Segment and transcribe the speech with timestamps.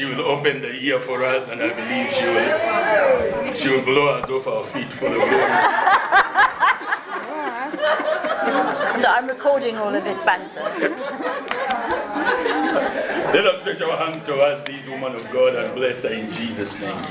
[0.00, 4.08] she will open the ear for us, and I believe she will, she will blow
[4.08, 5.52] us off our feet for the glory.
[9.02, 10.62] So I'm recording all of this banter.
[13.34, 16.80] Let us stretch our hands towards these women of God and bless her in Jesus'
[16.80, 17.04] name.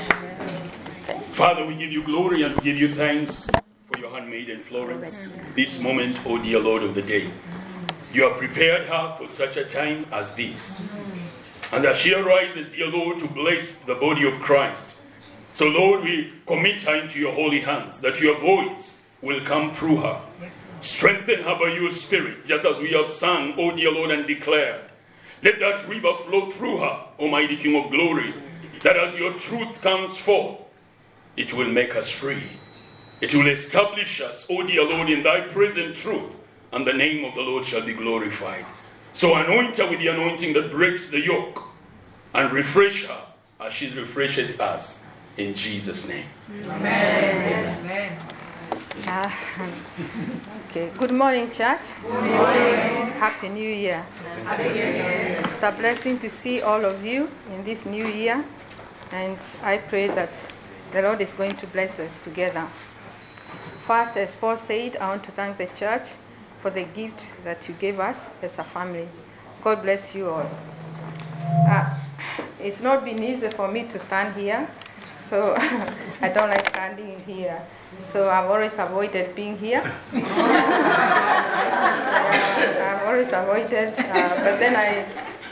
[1.30, 3.48] Father, we give you glory and we give you thanks
[3.92, 5.28] for your handmaiden Florence.
[5.54, 7.30] This moment, O dear Lord of the day,
[8.12, 10.82] you have prepared her for such a time as this.
[11.72, 14.96] And as she arises, dear Lord, to bless the body of Christ.
[15.52, 19.98] So, Lord, we commit her into your holy hands, that your voice will come through
[19.98, 20.20] her.
[20.80, 24.80] Strengthen her by your spirit, just as we have sung, O dear Lord, and declared.
[25.42, 28.34] Let that river flow through her, Almighty King of glory,
[28.82, 30.58] that as your truth comes forth,
[31.36, 32.44] it will make us free.
[33.20, 36.32] It will establish us, O dear Lord, in thy present truth,
[36.72, 38.64] and the name of the Lord shall be glorified.
[39.12, 41.62] So anoint her with the anointing that breaks the yoke,
[42.32, 43.22] and refresh her
[43.60, 45.04] as she refreshes us.
[45.36, 46.26] In Jesus' name.
[46.66, 48.18] Amen.
[49.06, 49.30] Uh,
[50.68, 50.90] okay.
[50.98, 51.80] Good morning, church.
[52.02, 53.12] Good morning.
[53.18, 54.04] Happy New Year.
[54.44, 55.42] Happy New Year.
[55.44, 58.44] It's a blessing to see all of you in this new year,
[59.12, 60.30] and I pray that
[60.92, 62.66] the Lord is going to bless us together.
[63.86, 66.08] First, as Paul said, I want to thank the church
[66.62, 69.08] for the gift that you gave us as a family.
[69.62, 70.50] God bless you all.
[71.68, 71.94] Uh,
[72.60, 74.68] it's not been easy for me to stand here,
[75.28, 75.54] so
[76.20, 77.60] I don't like standing here.
[77.98, 79.82] So I've always avoided being here.
[82.82, 85.06] I've always avoided, uh, but then I,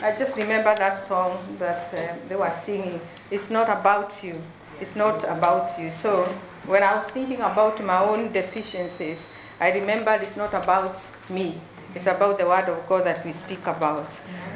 [0.07, 3.01] I just remember that song that uh, they were singing.
[3.31, 4.41] It's not about you.
[4.81, 5.91] It's not about you.
[5.91, 6.25] So
[6.67, 9.29] when I was thinking about my own deficiencies,
[9.61, 11.61] I remember it's not about me.
[11.95, 14.09] It's about the word of God that we speak about.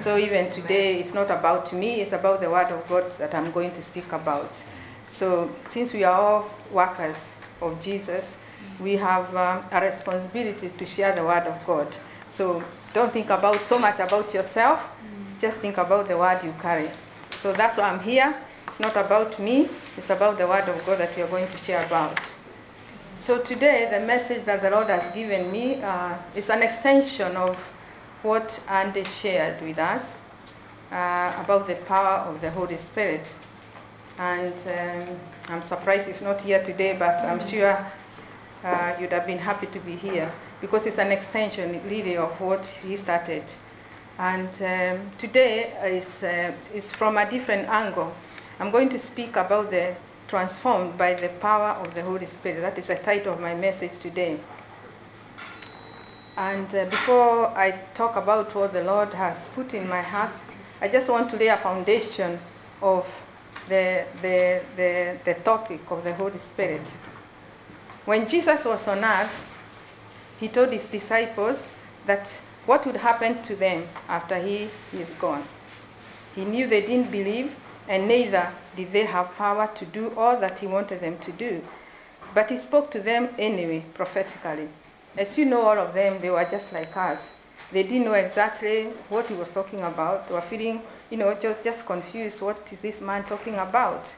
[0.05, 3.50] So even today, it's not about me, it's about the word of God that I'm
[3.53, 4.53] going to speak about.
[5.11, 7.17] So since we are all workers
[7.61, 8.36] of Jesus,
[8.80, 11.89] we have um, a responsibility to share the word of God.
[12.29, 14.80] So don't think about so much about yourself,
[15.40, 16.90] just think about the word you carry.
[17.30, 18.34] So that's why I'm here.
[18.69, 21.57] It's not about me, it's about the word of God that we are going to
[21.58, 22.19] share about.
[23.22, 27.56] So today, the message that the Lord has given me uh, is an extension of
[28.24, 30.16] what Andy shared with us
[30.90, 33.33] uh, about the power of the Holy Spirit.
[34.18, 37.86] And um, I'm surprised he's not here today, but I'm sure
[38.64, 42.66] uh, you'd have been happy to be here because it's an extension, really, of what
[42.66, 43.44] he started.
[44.18, 48.12] And um, today is, uh, is from a different angle.
[48.58, 49.94] I'm going to speak about the
[50.33, 52.63] transformed by the power of the Holy Spirit.
[52.63, 54.41] That is the title of my message today.
[56.39, 60.35] And uh, before I talk about what the Lord has put in my heart,
[60.81, 62.41] I just want to lay a foundation
[62.81, 63.07] of
[63.69, 66.89] the, the, the, the topic of the Holy Spirit.
[68.07, 69.47] When Jesus was on earth,
[70.41, 71.70] he told his disciples
[72.07, 75.45] that what would happen to them after he is gone.
[76.35, 77.55] He knew they didn't believe,
[77.89, 81.63] and neither did they have power to do all that he wanted them to do.
[82.35, 84.69] But he spoke to them anyway, prophetically.
[85.17, 87.33] As you know, all of them, they were just like us.
[87.70, 90.29] They didn't know exactly what he was talking about.
[90.29, 92.41] They were feeling, you know, just, just confused.
[92.41, 94.14] What is this man talking about?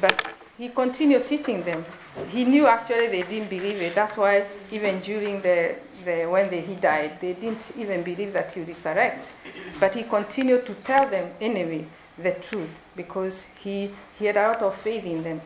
[0.00, 1.84] But he continued teaching them.
[2.28, 3.94] He knew actually they didn't believe it.
[3.94, 8.52] That's why even during the, the when they, he died, they didn't even believe that
[8.52, 9.30] he would resurrect.
[9.78, 11.86] But he continued to tell them anyway
[12.18, 15.40] the truth because he, he had a lot of faith in them.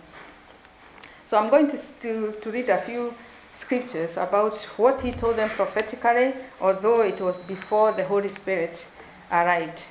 [1.26, 3.14] So I'm going to, to, to read a few
[3.52, 8.86] scriptures about what he told them prophetically, although it was before the Holy Spirit
[9.30, 9.84] arrived.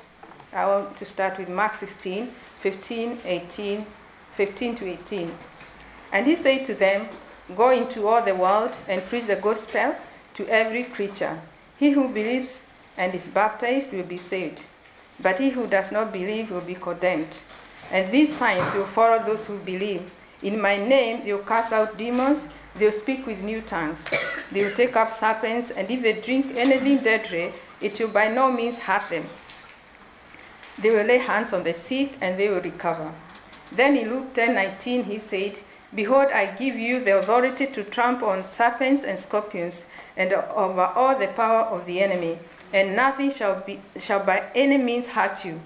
[0.52, 2.30] I want to start with Mark 16,
[2.60, 3.86] 15, 18,
[4.34, 5.32] 15 to 18.
[6.12, 7.08] And he said to them,
[7.56, 9.96] Go into all the world and preach the gospel
[10.36, 11.42] to every creature.
[11.78, 12.68] He who believes
[12.98, 14.64] and is baptized will be saved,
[15.20, 17.38] but he who does not believe will be condemned.
[17.92, 20.10] And these signs will follow those who believe.
[20.42, 24.00] In my name, they will cast out demons, they will speak with new tongues,
[24.52, 28.52] they will take up serpents, and if they drink anything deadly, it will by no
[28.52, 29.26] means hurt them.
[30.80, 33.14] They will lay hands on the sick, and they will recover.
[33.72, 35.60] Then in Luke 10 19, he said,
[35.94, 39.86] Behold, I give you the authority to trample on serpents and scorpions,
[40.18, 42.40] and over all the power of the enemy,
[42.74, 45.62] and nothing shall, be, shall by any means hurt you.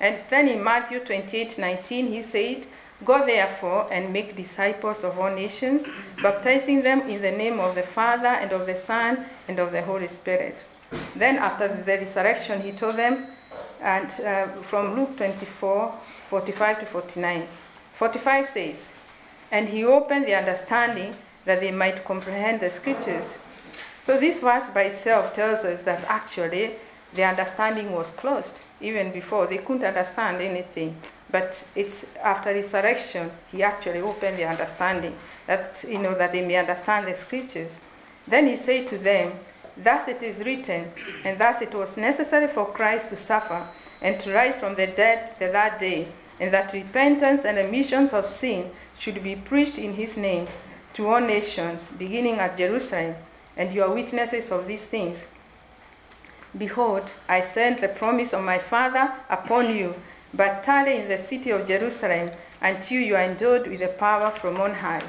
[0.00, 2.66] And then in Matthew 28 19, he said,
[3.04, 5.84] Go therefore and make disciples of all nations,
[6.22, 9.82] baptizing them in the name of the Father and of the Son and of the
[9.82, 10.56] Holy Spirit.
[11.16, 13.26] Then, after the resurrection, he told them,
[13.80, 15.92] And uh, from Luke 24
[16.30, 17.48] 45 to 49.
[17.94, 18.92] 45 says,
[19.50, 23.38] And he opened the understanding that they might comprehend the scriptures.
[24.04, 26.72] So this verse by itself tells us that actually
[27.14, 29.46] the understanding was closed even before.
[29.46, 30.96] They couldn't understand anything.
[31.30, 35.16] But it's after resurrection, he actually opened the understanding
[35.46, 37.78] that you know that they may understand the scriptures.
[38.26, 39.32] Then he said to them,
[39.76, 40.92] Thus it is written,
[41.24, 43.66] and thus it was necessary for Christ to suffer
[44.02, 46.08] and to rise from the dead the third day,
[46.38, 50.46] and that repentance and remissions of sin should be preached in his name
[50.94, 53.14] to all nations, beginning at Jerusalem,
[53.56, 55.28] and you are witnesses of these things.
[56.56, 59.94] Behold, I send the promise of my Father upon you,
[60.34, 64.60] but tarry in the city of Jerusalem until you are endowed with the power from
[64.60, 65.02] on high.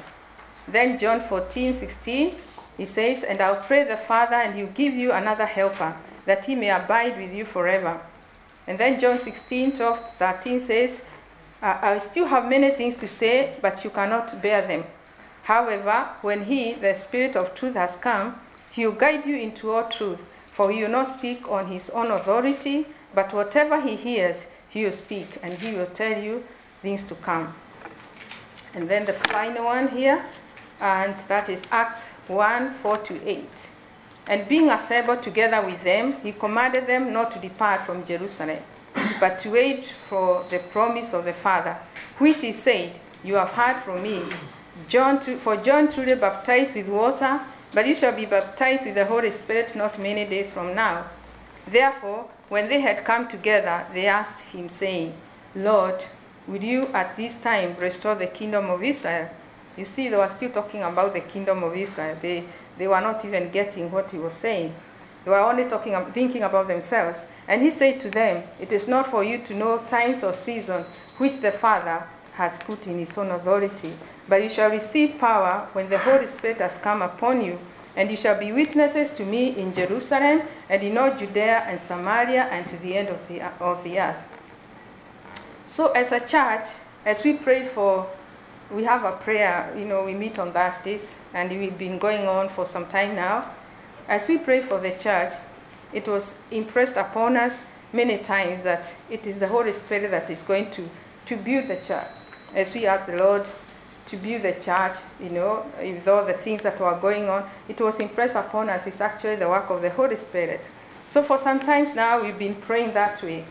[0.66, 2.36] Then John 14, 16,
[2.76, 5.94] he says, And I'll pray the Father, and he'll give you another helper,
[6.24, 8.00] that he may abide with you forever.
[8.66, 11.04] And then John 16, 12, 13 says,
[11.62, 14.84] I still have many things to say, but you cannot bear them.
[15.44, 19.88] However, when he, the Spirit of truth, has come, he will guide you into all
[19.88, 20.18] truth,
[20.52, 24.92] for he will not speak on his own authority, but whatever he hears, he will
[24.92, 26.42] speak, and he will tell you
[26.80, 27.54] things to come.
[28.74, 30.24] And then the final one here,
[30.80, 33.48] and that is Acts 1 4 to 8.
[34.26, 38.60] And being assembled together with them, he commanded them not to depart from Jerusalem,
[39.20, 41.76] but to wait for the promise of the Father,
[42.16, 42.92] which he said,
[43.22, 44.22] You have heard from me.
[44.88, 47.40] John, for John truly baptized with water,
[47.72, 51.06] but you shall be baptized with the Holy Spirit not many days from now.
[51.66, 55.14] Therefore, when they had come together, they asked him, saying,
[55.54, 56.04] Lord,
[56.46, 59.30] will you at this time restore the kingdom of Israel?
[59.76, 62.16] You see, they were still talking about the kingdom of Israel.
[62.20, 62.44] They,
[62.78, 64.74] they were not even getting what he was saying.
[65.24, 67.18] They were only talking, thinking about themselves.
[67.48, 70.86] And he said to them, It is not for you to know times or seasons
[71.18, 72.04] which the Father
[72.34, 73.92] has put in his own authority,
[74.28, 77.58] but you shall receive power when the Holy Spirit has come upon you,
[77.96, 82.44] and you shall be witnesses to me in Jerusalem and in all Judea and Samaria
[82.44, 84.22] and to the end of the, of the earth.
[85.66, 86.66] So, as a church,
[87.04, 88.08] as we pray for
[88.70, 92.48] we have a prayer, you know, we meet on Thursdays, and we've been going on
[92.48, 93.50] for some time now.
[94.08, 95.34] As we pray for the church,
[95.92, 97.60] it was impressed upon us
[97.92, 100.88] many times that it is the Holy Spirit that is going to,
[101.26, 102.08] to build the church.
[102.54, 103.46] As we ask the Lord
[104.06, 107.80] to build the church, you know, with all the things that were going on, it
[107.80, 110.60] was impressed upon us it's actually the work of the Holy Spirit.
[111.06, 113.44] So for some times now, we've been praying that way.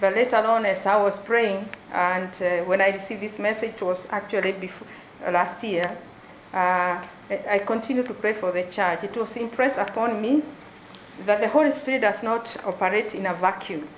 [0.00, 4.06] But later on, as I was praying, and uh, when I received this message, was
[4.10, 4.88] actually before,
[5.30, 5.96] last year,
[6.52, 7.00] uh,
[7.30, 9.04] I continued to pray for the church.
[9.04, 10.42] It was impressed upon me
[11.24, 13.88] that the Holy Spirit does not operate in a vacuum.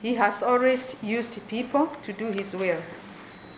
[0.00, 2.80] He has always used people to do His will.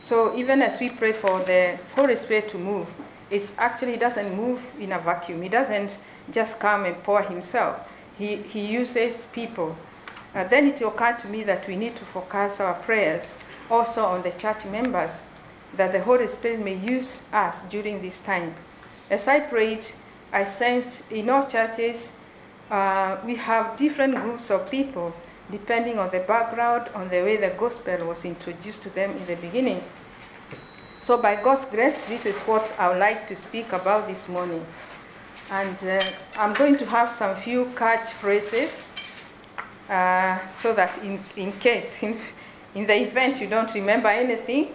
[0.03, 2.89] So even as we pray for the Holy Spirit to move,
[3.31, 5.41] it actually doesn't move in a vacuum.
[5.43, 5.97] He doesn't
[6.31, 7.89] just come and pour Himself.
[8.19, 9.77] He, he uses people
[10.35, 13.35] uh, then it occurred to me that we need to focus our prayers
[13.71, 15.11] also on the church members,
[15.77, 18.55] that the Holy Spirit may use us during this time.
[19.11, 19.87] As I prayed,
[20.33, 22.13] I sensed in all churches
[22.71, 25.13] uh, we have different groups of people
[25.51, 29.37] depending on the background, on the way the gospel was introduced to them in the
[29.37, 29.83] beginning.
[31.05, 34.65] So, by God's grace, this is what I would like to speak about this morning.
[35.51, 36.01] And uh,
[36.37, 38.87] I'm going to have some few catchphrases
[39.91, 42.19] uh, so that in, in case, in,
[42.75, 44.69] in the event you don't remember anything,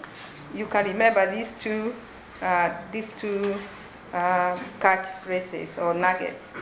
[0.53, 1.95] you can remember these two,
[2.41, 3.55] uh, these two
[4.13, 6.53] uh, catchphrases or nuggets.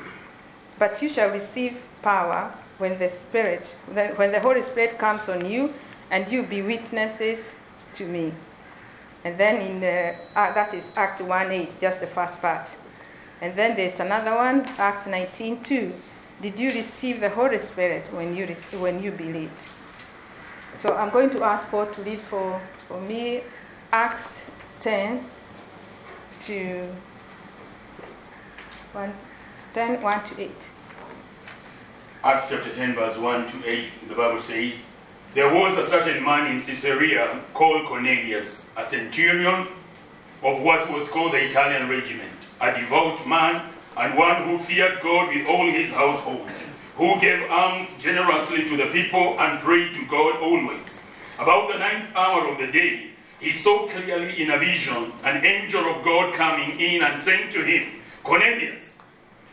[0.77, 3.67] But you shall receive power when the Spirit,
[4.15, 5.73] when the Holy Spirit comes on you,
[6.11, 7.55] and you be witnesses
[7.93, 8.31] to me.
[9.23, 12.69] And then in the, uh, that is Act 1 8, just the first part.
[13.41, 15.93] And then there's another one, Act 19 2
[16.41, 19.51] did you receive the Holy Spirit when you, when you believed?
[20.77, 23.41] So I'm going to ask Paul to read for, for me
[23.91, 24.45] Acts
[24.81, 25.23] 10
[26.41, 26.87] to
[28.91, 29.13] 1,
[29.73, 30.51] 10, 1 to 8.
[32.25, 34.73] Acts chapter 10, verse 1 to 8, the Bible says,
[35.35, 39.67] There was a certain man in Caesarea called Cornelius, a centurion
[40.41, 45.35] of what was called the Italian regiment, a devout man and one who feared God
[45.35, 46.49] with all his household,
[46.95, 51.03] who gave alms generously to the people and prayed to God always.
[51.37, 55.87] About the ninth hour of the day, he saw clearly in a vision an angel
[55.93, 58.97] of God coming in and saying to him, Cornelius.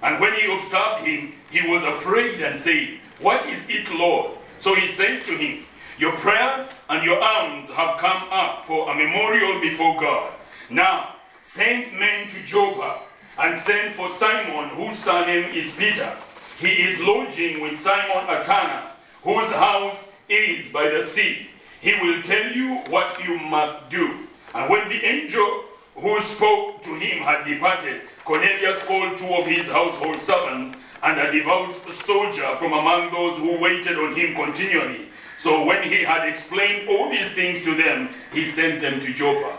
[0.02, 4.32] And when he observed him, he was afraid and said, What is it, Lord?
[4.59, 5.64] So he said to him,
[5.99, 10.32] Your prayers and your alms have come up for a memorial before God.
[10.71, 13.02] Now send men to Joppa
[13.38, 16.16] and send for Simon, whose surname is Peter.
[16.59, 18.92] He is lodging with Simon Atana,
[19.23, 21.49] whose house is by the sea.
[21.82, 24.26] He will tell you what you must do.
[24.54, 25.64] And when the angel
[25.97, 31.32] who spoke to him had departed, Cornelius called two of his household servants and a
[31.32, 31.75] devout
[32.06, 35.09] soldier from among those who waited on him continually.
[35.37, 39.59] So when he had explained all these things to them, he sent them to Joppa.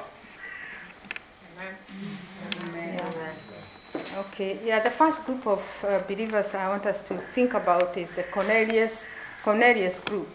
[4.16, 8.12] Okay, yeah, the first group of uh, believers I want us to think about is
[8.12, 9.08] the Cornelius,
[9.44, 10.30] Cornelius group.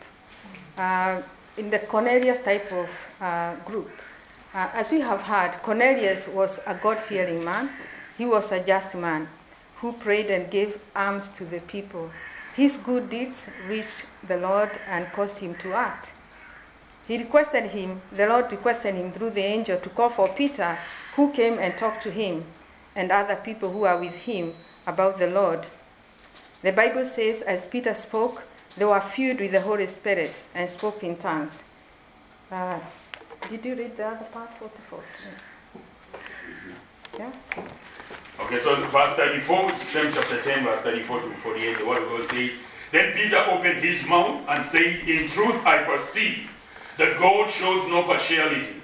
[0.77, 1.23] Uh,
[1.57, 2.89] in the Cornelius type of
[3.21, 3.91] uh, group,
[4.55, 7.71] uh, as we have heard, Cornelius was a God fearing man.
[8.17, 9.29] He was a just man
[9.81, 12.11] who prayed and gave alms to the people.
[12.55, 16.11] His good deeds reached the Lord and caused him to act.
[17.07, 20.79] He requested him, the Lord requested him through the angel to call for Peter,
[21.17, 22.45] who came and talked to him
[22.95, 24.55] and other people who are with him
[24.87, 25.67] about the Lord.
[26.63, 28.43] The Bible says, as Peter spoke,
[28.77, 31.63] they were filled with the Holy Spirit and spoke in tongues.
[32.51, 32.79] Uh,
[33.49, 35.01] did you read the other part, 44?
[37.19, 37.33] Yeah?
[38.41, 42.31] Okay, so verse 34, same chapter 10, verse 34 to 48, the word of God
[42.31, 42.53] says,
[42.93, 46.49] Then Peter opened his mouth and said, In truth I perceive
[46.99, 48.77] that God shows no partiality,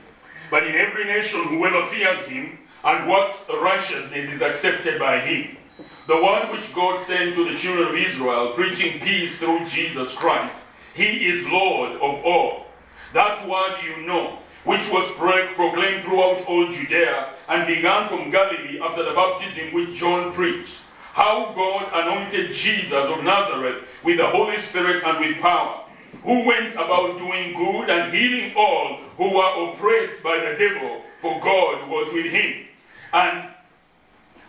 [0.51, 5.57] but in every nation whoever fears him and works righteousness is accepted by him.
[6.09, 10.59] The word which God sent to the children of Israel, preaching peace through Jesus Christ,
[10.95, 12.67] he is Lord of all.
[13.13, 19.05] That word you know, which was proclaimed throughout all Judea and began from Galilee after
[19.05, 20.77] the baptism which John preached.
[21.13, 25.85] How God anointed Jesus of Nazareth with the Holy Spirit and with power,
[26.25, 31.41] who went about doing good and healing all who were oppressed by the devil, for
[31.41, 32.67] God was with him.
[33.13, 33.49] And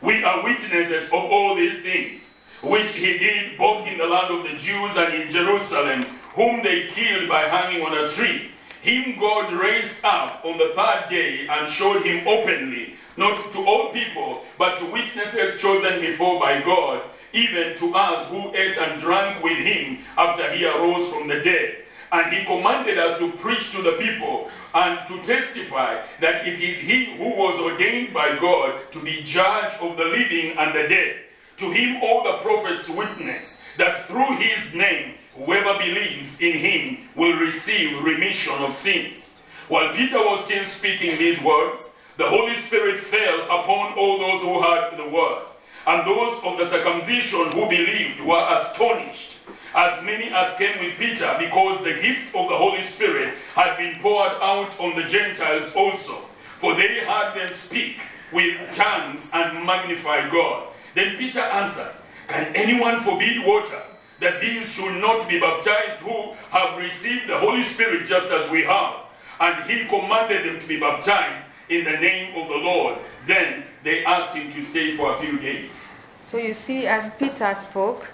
[0.02, 4.44] we are witnesses of all these things, which he did both in the land of
[4.44, 8.52] the Jews and in Jerusalem, whom they killed by hanging on a tree.
[8.86, 13.92] Him God raised up on the third day and showed him openly, not to all
[13.92, 17.02] people, but to witnesses chosen before by God,
[17.34, 21.78] even to us who ate and drank with him after he arose from the dead.
[22.12, 26.78] And he commanded us to preach to the people and to testify that it is
[26.78, 31.22] he who was ordained by God to be judge of the living and the dead.
[31.58, 37.38] To him all the prophets witness that through his name whoever believes in him will
[37.38, 39.26] receive remission of sins.
[39.68, 44.62] While Peter was still speaking these words, the Holy Spirit fell upon all those who
[44.62, 45.44] heard the word.
[45.88, 49.36] And those of the circumcision who believed were astonished
[49.76, 54.00] as many as came with Peter, because the gift of the Holy Spirit had been
[54.02, 56.14] poured out on the Gentiles also.
[56.60, 58.00] For they heard them speak
[58.32, 60.70] with tongues and magnify God.
[60.96, 61.92] Then Peter answered,
[62.30, 63.82] Can anyone forbid water
[64.20, 68.64] that these should not be baptized who have received the Holy Spirit just as we
[68.64, 68.96] have?
[69.40, 72.98] And he commanded them to be baptized in the name of the Lord.
[73.28, 75.88] Then they asked him to stay for a few days.
[76.24, 78.08] So you see, as Peter spoke,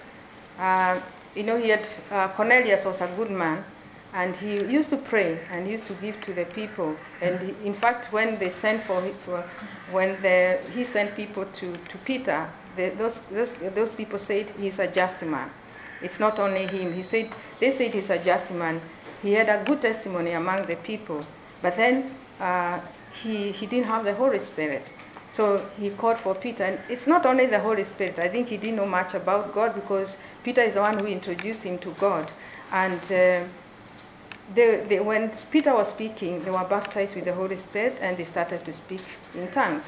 [0.58, 1.00] uh,
[1.34, 3.64] you know, he had, uh, Cornelius was a good man,
[4.12, 6.96] and he used to pray and used to give to the people.
[7.20, 9.44] And he, in fact, when they sent for, for
[9.90, 14.78] when the, he sent people to, to Peter, the, those, those, those people said he's
[14.78, 15.50] a just man.
[16.02, 16.92] It's not only him.
[16.94, 17.30] He said,
[17.60, 18.80] they said he's a just man.
[19.22, 21.24] He had a good testimony among the people,
[21.60, 22.80] but then uh,
[23.22, 24.84] he, he didn't have the Holy Spirit.
[25.32, 26.64] So he called for Peter.
[26.64, 28.18] And it's not only the Holy Spirit.
[28.18, 31.62] I think he didn't know much about God because Peter is the one who introduced
[31.62, 32.30] him to God.
[32.70, 33.44] And uh,
[34.54, 38.24] they, they, when Peter was speaking, they were baptized with the Holy Spirit and they
[38.24, 39.00] started to speak
[39.34, 39.84] in tongues.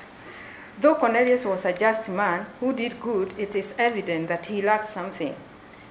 [0.80, 4.88] Though Cornelius was a just man who did good, it is evident that he lacked
[4.88, 5.34] something.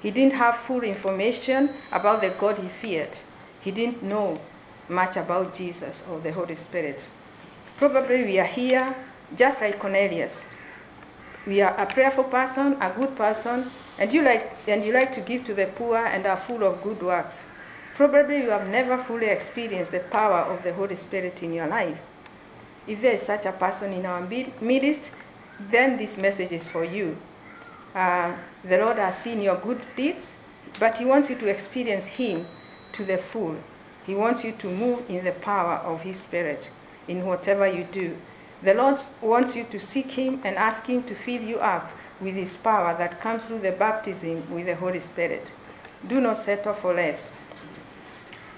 [0.03, 3.17] He didn't have full information about the God he feared.
[3.61, 4.37] He didn't know
[4.89, 7.01] much about Jesus or the Holy Spirit.
[7.77, 8.93] Probably we are here
[9.37, 10.43] just like Cornelius.
[11.47, 15.21] We are a prayerful person, a good person, and you like and you like to
[15.21, 17.43] give to the poor and are full of good works.
[17.95, 21.97] Probably you have never fully experienced the power of the Holy Spirit in your life.
[22.87, 25.11] If there is such a person in our midst,
[25.71, 27.15] then this message is for you.
[27.93, 30.35] Uh, the Lord has seen your good deeds,
[30.79, 32.47] but He wants you to experience Him
[32.93, 33.57] to the full.
[34.05, 36.69] He wants you to move in the power of His Spirit
[37.07, 38.17] in whatever you do.
[38.61, 42.35] The Lord wants you to seek Him and ask Him to fill you up with
[42.35, 45.51] His power that comes through the baptism with the Holy Spirit.
[46.07, 47.31] do not settle for less.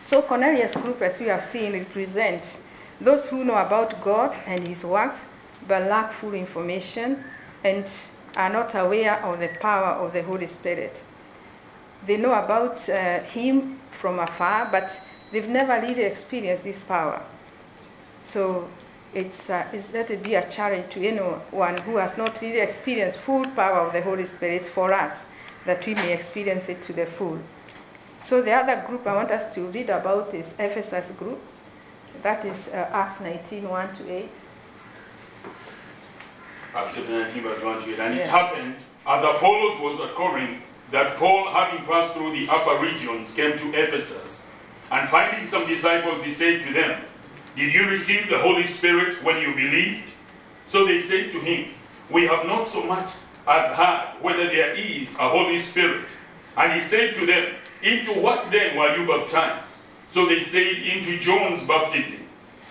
[0.01, 2.62] So Cornelius' group, as we have seen, represents
[3.01, 5.24] those who know about God and his works,
[5.68, 7.24] but lack full information
[7.63, 7.89] and
[8.36, 11.01] are not aware of the power of the Holy Spirit.
[12.06, 15.01] They know about uh, him from afar, but
[15.32, 17.22] they've never really experienced this power.
[18.22, 18.68] So
[19.13, 23.18] it's, uh, it's let it be a challenge to anyone who has not really experienced
[23.20, 25.25] full power of the Holy Spirit for us,
[25.65, 27.39] that we may experience it to the full.
[28.22, 31.39] So the other group I want us to read about is Ephesus group.
[32.24, 34.30] That is uh, Acts 19, 1 to 8.
[36.75, 38.00] Acts 19, verse 1 to 8.
[38.00, 38.75] And it happened,
[39.08, 43.82] as Apollos was at Corinth, that Paul, having passed through the upper regions, came to
[43.82, 44.44] Ephesus.
[44.91, 47.01] And finding some disciples, he said to them,
[47.55, 50.10] Did you receive the Holy Spirit when you believed?
[50.67, 51.70] So they said to him,
[52.10, 53.10] We have not so much
[53.48, 56.05] as heard whether there is a Holy Spirit.
[56.58, 59.70] And he said to them, Into what then were you baptized?
[60.10, 62.25] So they said, Into John's baptism.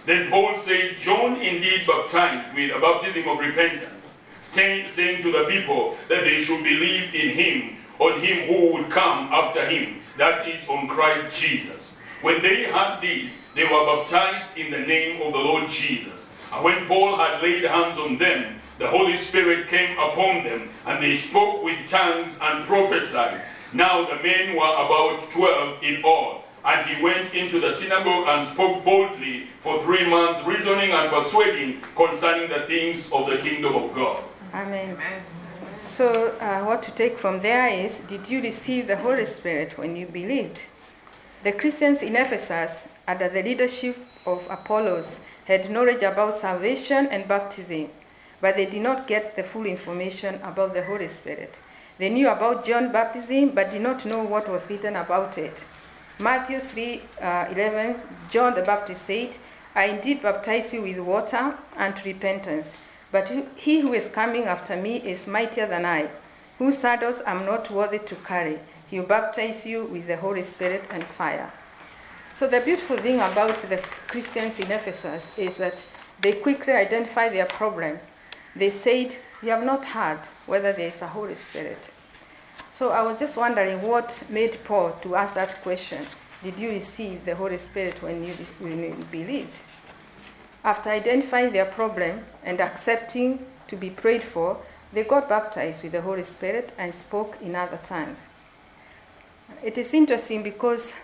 [0.07, 4.91] Then Paul said, John indeed baptized with a baptism of repentance, saying,
[5.23, 9.65] to the people that they should believe in him, on him who would come after
[9.65, 11.93] him, that is, on Christ Jesus.
[12.21, 16.27] When they heard this, they were baptized in the name of the Lord Jesus.
[16.53, 21.03] And when Paul had laid hands on them, the Holy Spirit came upon them, and
[21.03, 23.43] they spoke with tongues and prophesied.
[23.73, 26.44] Now the men were about twelve in all.
[26.65, 31.83] And he went into the synagogue and spoke boldly for three months, reasoning and persuading
[31.95, 34.25] concerning the things of the kingdom of God.
[34.55, 34.97] Amen.
[35.81, 39.95] So, uh, what to take from there is Did you receive the Holy Spirit when
[39.95, 40.63] you believed?
[41.43, 47.91] The Christians in Ephesus, under the leadership of Apollos, had knowledge about salvation and baptism,
[48.41, 51.59] but they did not get the full information about the Holy Spirit.
[51.99, 55.65] They knew about John baptism, but did not know what was written about it.
[56.19, 57.97] Matthew 3 uh, 11,
[58.31, 59.37] John the Baptist said,
[59.75, 62.77] I indeed baptize you with water unto repentance.
[63.11, 66.09] But he who is coming after me is mightier than I,
[66.59, 68.61] whose sandals I'm not worthy to carry.
[68.89, 71.53] He will baptize you with the Holy Spirit and fire.
[72.33, 75.85] So, the beautiful thing about the Christians in Ephesus is that
[76.21, 77.99] they quickly identified their problem.
[78.55, 81.91] They said, We have not heard whether there is a Holy Spirit.
[82.75, 86.05] So, I was just wondering what made Paul to ask that question
[86.43, 89.61] Did you receive the Holy Spirit when you, when you believed?
[90.65, 94.59] After identifying their problem and accepting to be prayed for,
[94.93, 98.19] they got baptized with the Holy Spirit and spoke in other tongues.
[99.63, 100.95] It is interesting because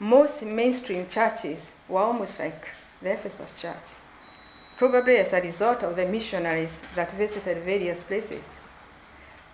[0.00, 2.68] most mainstream churches were almost like
[3.02, 3.84] the Ephesus church,
[4.78, 8.48] probably as a result of the missionaries that visited various places.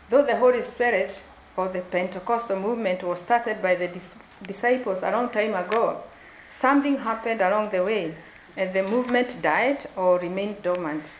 [0.09, 1.21] Though the Holy Spirit
[1.57, 6.03] or the Pentecostal movement was started by the dis- disciples a long time ago,
[6.51, 8.15] something happened along the way
[8.57, 11.13] and the movement died or remained dormant.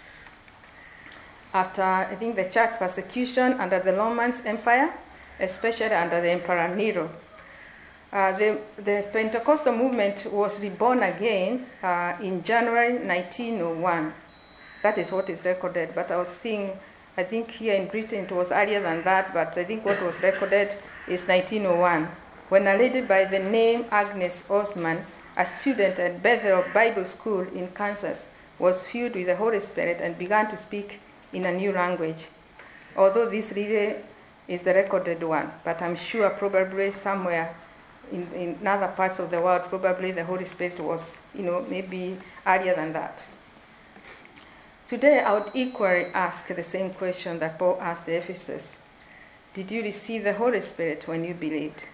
[1.53, 4.93] After, I think, the church persecution under the Roman Empire,
[5.39, 7.11] especially under the Emperor Nero,
[8.13, 14.15] uh, the, the Pentecostal movement was reborn again uh, in January 1901.
[14.83, 15.95] That is what is recorded.
[15.95, 16.71] But I was seeing,
[17.17, 20.21] I think here in Britain it was earlier than that, but I think what was
[20.21, 20.75] recorded
[21.07, 22.09] is 1901,
[22.49, 25.05] when a lady by the name Agnes Ozman,
[25.37, 28.27] a student at Bethel Bible School in Kansas,
[28.59, 31.01] was filled with the Holy Spirit and began to speak
[31.33, 32.27] in a new language.
[32.97, 33.97] Although this really
[34.49, 37.55] is the recorded one, but I'm sure probably somewhere
[38.11, 42.17] in, in other parts of the world, probably the Holy Spirit was, you know, maybe
[42.47, 43.25] earlier than that.
[44.87, 48.83] Today, I would equally ask the same question that Paul asked the Ephesus
[49.55, 51.85] Did you receive the Holy Spirit when you believed?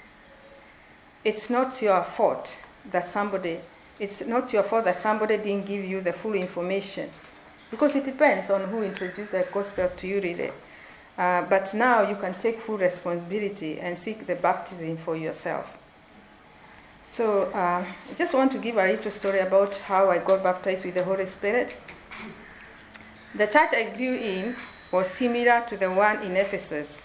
[1.23, 2.59] It's not your fault
[2.91, 3.61] that somebody,
[4.01, 7.11] it's not your fault that somebody didn't give you the full information.
[7.71, 10.51] Because it depends on who introduced the gospel to you, really.
[11.17, 15.79] Uh, but now you can take full responsibility and seek the baptism for yourself.
[17.05, 20.85] So uh, I just want to give a little story about how I got baptized
[20.85, 21.75] with the Holy Spirit.
[23.35, 24.57] The church I grew in
[24.91, 27.01] was similar to the one in Ephesus.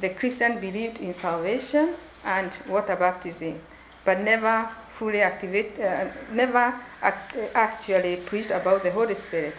[0.00, 3.60] The Christian believed in salvation and water baptism,
[4.04, 9.54] but never fully activate, uh, never act- actually preached about the Holy Spirit.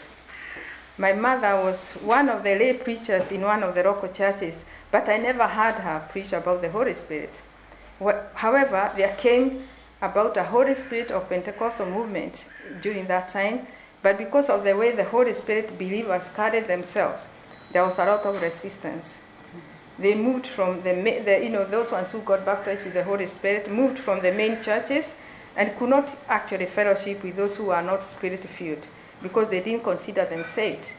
[0.98, 5.10] My mother was one of the lay preachers in one of the local churches, but
[5.10, 7.42] I never heard her preach about the Holy Spirit.
[8.36, 9.68] However, there came
[10.02, 12.48] about a Holy Spirit of Pentecostal movement
[12.82, 13.68] during that time,
[14.06, 17.24] but because of the way the Holy Spirit believers carried themselves,
[17.72, 19.18] there was a lot of resistance.
[19.98, 20.94] they moved from the,
[21.26, 24.32] the, you know, those ones who got baptized with the Holy Spirit moved from the
[24.32, 25.16] main churches
[25.56, 28.86] and could not actually fellowship with those who are not spirit filled
[29.24, 30.92] because they didn't consider them saved.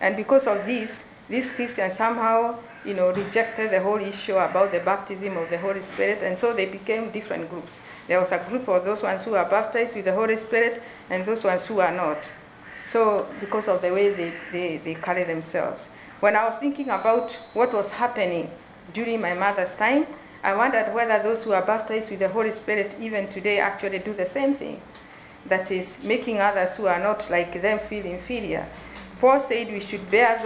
[0.00, 4.80] And because of this, these Christians somehow, you know, rejected the whole issue about the
[4.80, 7.78] baptism of the Holy Spirit, and so they became different groups.
[8.10, 11.24] There was a group of those ones who are baptized with the Holy Spirit and
[11.24, 12.32] those ones who are not.
[12.82, 15.86] So, because of the way they, they, they carry themselves.
[16.18, 18.50] When I was thinking about what was happening
[18.92, 20.08] during my mother's time,
[20.42, 24.12] I wondered whether those who are baptized with the Holy Spirit even today actually do
[24.12, 24.80] the same thing.
[25.46, 28.66] That is, making others who are not like them feel inferior.
[29.20, 30.36] Paul said we should bear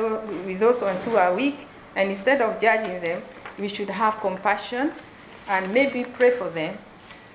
[0.44, 3.22] with those ones who are weak, and instead of judging them,
[3.58, 4.92] we should have compassion
[5.48, 6.76] and maybe pray for them.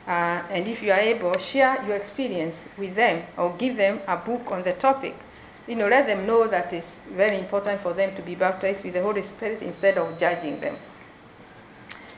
[0.10, 4.18] Uh, and if you are able, share your experience with them or give them a
[4.18, 5.16] book on the topic.
[5.68, 8.96] You know, let them know that it's very important for them to be baptized with
[8.96, 10.76] the Holy Spirit instead of judging them.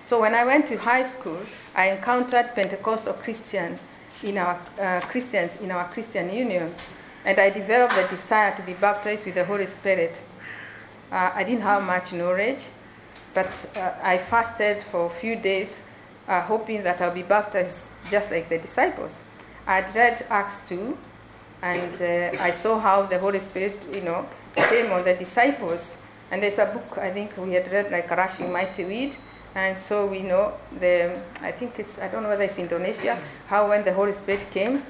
[0.05, 1.39] So when I went to high school,
[1.75, 3.77] I encountered Pentecostal Christian
[4.23, 6.73] in our uh, Christians in our Christian union,
[7.25, 10.21] and I developed the desire to be baptized with the Holy Spirit.
[11.11, 12.67] Uh, I didn't have much knowledge,
[13.33, 15.77] but uh, I fasted for a few days,
[16.31, 19.21] uh, hoping that I'll be baptized just like the disciples.
[19.67, 20.97] I'd read Acts 2,
[21.61, 25.97] and uh, I saw how the Holy Spirit, you know, came on the disciples.
[26.31, 29.17] And there's a book I think we had read, like Rushing Mighty Wind
[29.53, 33.67] and so we know the, I think it's, I don't know whether it's Indonesia, how
[33.67, 34.83] when the Holy Spirit came,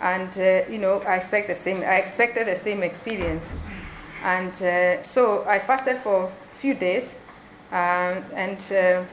[0.00, 3.48] and uh, you know, I expect the same, I expected the same experience.
[4.24, 7.14] And uh, so I fasted for a few days,
[7.70, 9.04] um, and uh,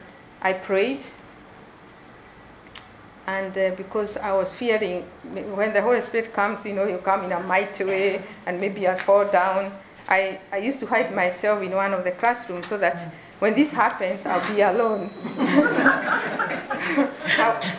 [0.42, 1.04] I prayed.
[3.26, 7.24] And uh, because I was fearing, when the Holy Spirit comes, you know, He'll come
[7.24, 9.72] in a mighty way, and maybe I fall down.
[10.08, 13.00] I, I used to hide myself in one of the classrooms so that
[13.38, 15.10] when this happens, I'll be alone.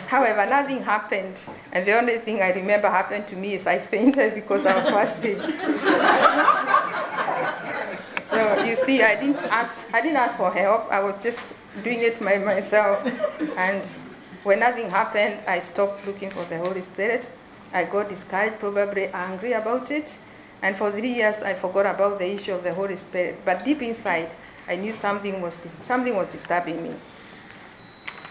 [0.08, 1.38] However, nothing happened,
[1.72, 4.88] and the only thing I remember happened to me is I fainted because I was
[4.88, 5.38] fasting.
[8.22, 9.76] so you see, I didn't ask.
[9.92, 10.92] I didn't ask for help.
[10.92, 13.04] I was just doing it by myself,
[13.56, 13.82] and
[14.44, 17.26] when nothing happened, I stopped looking for the Holy Spirit.
[17.72, 20.18] I got discouraged, probably angry about it,
[20.62, 23.40] and for three years I forgot about the issue of the Holy Spirit.
[23.44, 24.30] But deep inside,
[24.66, 26.94] I knew something was, something was disturbing me.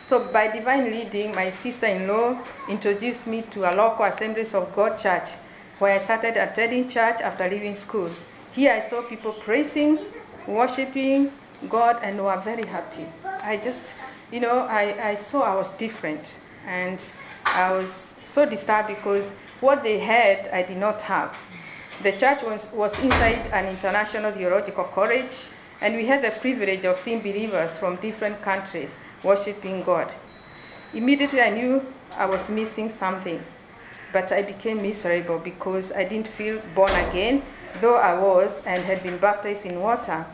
[0.08, 2.40] So, by divine leading, my sister in law
[2.70, 5.30] introduced me to a local Assemblies of God church
[5.80, 8.10] where I started attending church after leaving school.
[8.54, 10.00] Here I saw people praising,
[10.48, 11.32] worshiping
[11.70, 13.06] God, and were very happy.
[13.26, 13.82] I just,
[14.32, 16.36] you know, I, I saw I was different.
[16.66, 17.02] And
[17.46, 21.36] I was so disturbed because what they had, I did not have.
[22.04, 25.36] The church was, was inside an international theological college
[25.82, 30.12] and we had the privilege of seeing believers from different countries worshiping God.
[30.94, 31.86] Immediately I knew
[32.16, 33.44] I was missing something,
[34.14, 37.44] but I became miserable because I didn't feel born again,
[37.82, 40.26] though I was and had been baptized in water.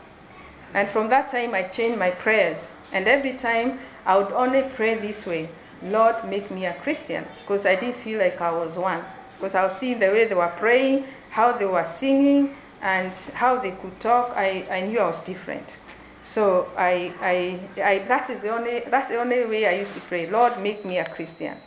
[0.74, 4.94] And from that time I changed my prayers, and every time I would only pray
[4.94, 5.50] this way
[5.82, 9.04] Lord, make me a Christian, because I didn't feel like I was one.
[9.36, 13.58] Because I was seeing the way they were praying, how they were singing, and how
[13.58, 15.76] they could talk, I, I knew I was different.
[16.22, 20.00] So I, I, I, that is the only, that's the only way I used to
[20.00, 21.58] pray, Lord, make me a Christian.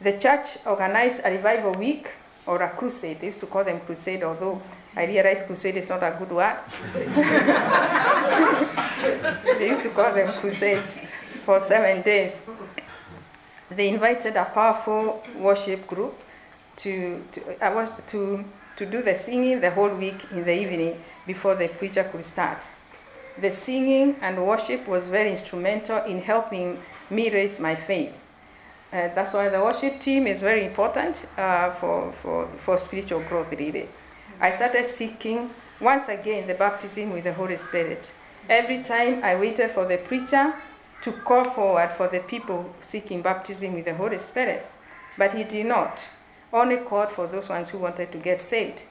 [0.00, 2.08] The church organized a revival week
[2.46, 3.20] or a crusade.
[3.20, 4.62] They used to call them crusade, although
[4.96, 6.56] I realize crusade is not a good word.
[9.58, 11.00] they used to call them crusades
[11.44, 12.42] for seven days.
[13.70, 16.18] They invited a powerful worship group
[16.76, 18.44] to, to, uh, to
[18.78, 22.64] to do the singing the whole week in the evening before the preacher could start.
[23.40, 28.16] The singing and worship was very instrumental in helping me raise my faith.
[28.92, 33.50] Uh, that's why the worship team is very important uh, for, for, for spiritual growth,
[33.50, 33.88] really.
[34.40, 38.12] I started seeking once again the baptism with the Holy Spirit.
[38.48, 40.54] Every time I waited for the preacher
[41.02, 44.64] to call forward for the people seeking baptism with the Holy Spirit,
[45.16, 46.08] but he did not
[46.52, 48.82] only called for those ones who wanted to get saved.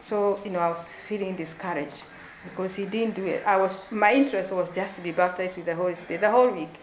[0.00, 2.02] So, you know, I was feeling discouraged
[2.44, 3.44] because he didn't do it.
[3.46, 6.50] I was, my interest was just to be baptized with the Holy Spirit the whole
[6.50, 6.74] week.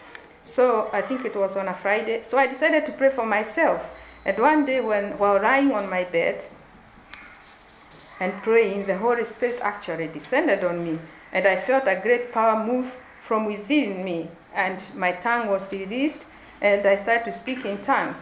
[0.44, 2.24] So I think it was on a Friday.
[2.24, 3.86] So I decided to pray for myself.
[4.26, 6.44] And one day, when while lying on my bed
[8.24, 10.98] and praying, the Holy Spirit actually descended on me,
[11.34, 12.90] and I felt a great power move
[13.22, 16.26] from within me, and my tongue was released,
[16.62, 18.16] and I started to speak in tongues.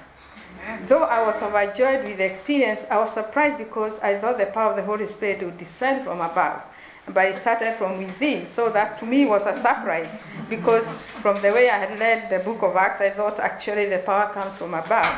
[0.88, 4.72] Though I was overjoyed with the experience, I was surprised because I thought the power
[4.72, 6.64] of the Holy Spirit would descend from above.
[7.14, 8.48] but it started from within.
[8.48, 10.86] So that to me was a surprise because
[11.22, 14.32] from the way I had read the book of Acts, I thought actually the power
[14.34, 15.12] comes from above.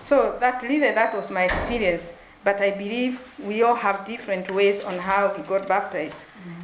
[0.00, 2.12] So that really that was my experience.
[2.44, 6.16] But I believe we all have different ways on how we got baptized.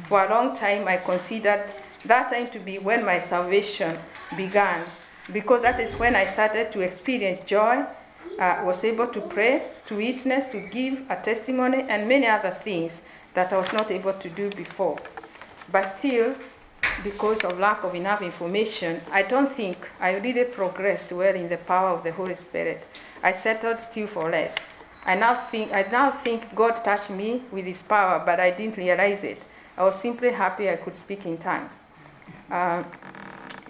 [0.07, 1.65] For a long time, I considered
[2.05, 3.97] that time to be when my salvation
[4.37, 4.83] began,
[5.33, 7.83] because that is when I started to experience joy,
[8.39, 13.01] uh, was able to pray, to witness, to give a testimony, and many other things
[13.33, 14.97] that I was not able to do before.
[15.71, 16.35] But still,
[17.03, 21.57] because of lack of enough information, I don't think I really progressed well in the
[21.57, 22.85] power of the Holy Spirit.
[23.23, 24.55] I settled still for less.
[25.05, 28.77] I now think I now think God touched me with His power, but I didn't
[28.77, 29.43] realize it.
[29.77, 31.73] I was simply happy I could speak in tongues.
[32.49, 32.83] Uh,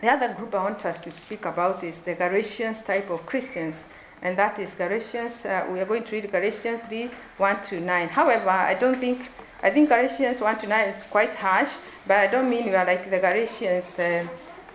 [0.01, 3.85] the other group I want us to speak about is the Galatians type of Christians,
[4.21, 5.45] and that is Galatians.
[5.45, 8.09] Uh, we are going to read Galatians 3 1 to 9.
[8.09, 9.29] However, I don't think,
[9.63, 11.69] I think Galatians 1 to 9 is quite harsh,
[12.07, 14.27] but I don't mean we are like the Galatians uh,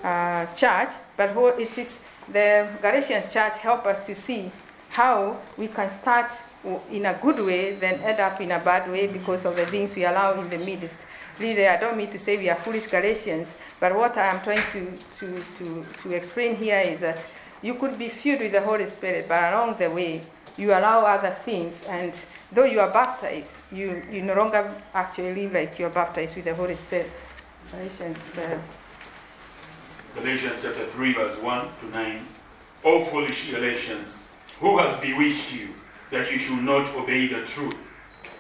[0.03, 4.51] uh, church, but it is the Galatians church help us to see
[4.97, 6.33] how we can start
[6.91, 9.95] in a good way, then end up in a bad way because of the things
[9.95, 10.97] we allow in the midst.
[11.39, 14.63] Really, I don't mean to say we are foolish Galatians, but what I am trying
[14.73, 17.27] to, to, to, to explain here is that
[17.61, 20.23] you could be filled with the Holy Spirit, but along the way,
[20.57, 22.19] you allow other things, and
[22.51, 26.55] though you are baptized, you, you no longer actually live like you're baptized with the
[26.55, 27.11] Holy Spirit.
[27.71, 28.39] Galatians.
[28.39, 28.59] Uh,
[30.15, 32.27] Galatians chapter 3, verse 1 to 9.
[32.85, 34.26] O foolish Galatians,
[34.61, 35.69] who has bewitched you
[36.11, 37.77] that you should not obey the truth?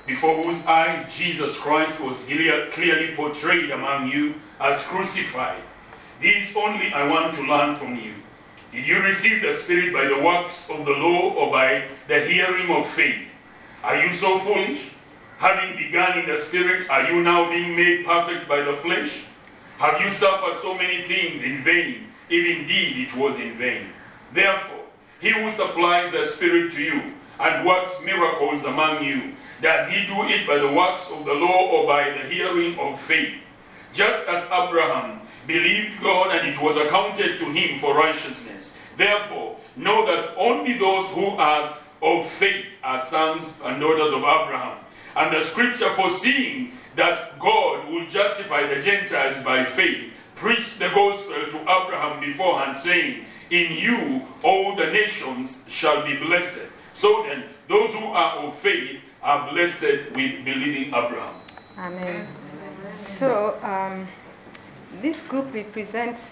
[0.06, 5.60] Before whose eyes Jesus Christ was clearly portrayed among you as crucified.
[6.22, 8.14] This only I want to learn from you.
[8.72, 12.70] Did you receive the Spirit by the works of the law or by the hearing
[12.70, 13.26] of faith?
[13.82, 14.80] Are you so foolish?
[15.38, 19.24] Having begun in the Spirit, are you now being made perfect by the flesh?
[19.78, 23.88] Have you suffered so many things in vain, if indeed it was in vain?
[24.32, 24.75] Therefore,
[25.20, 30.22] he who supplies the Spirit to you and works miracles among you, does he do
[30.24, 33.34] it by the works of the law or by the hearing of faith?
[33.92, 38.72] Just as Abraham believed God and it was accounted to him for righteousness.
[38.96, 44.78] Therefore, know that only those who are of faith are sons and daughters of Abraham.
[45.14, 51.34] And the scripture foreseeing that God will justify the Gentiles by faith preached the gospel
[51.50, 56.68] to Abraham beforehand, saying, In you all the nations shall be blessed.
[56.94, 61.34] So then, those who are of faith are blessed with believing Abraham.
[61.78, 62.28] Amen.
[62.90, 64.06] So, um,
[65.02, 66.30] this group represents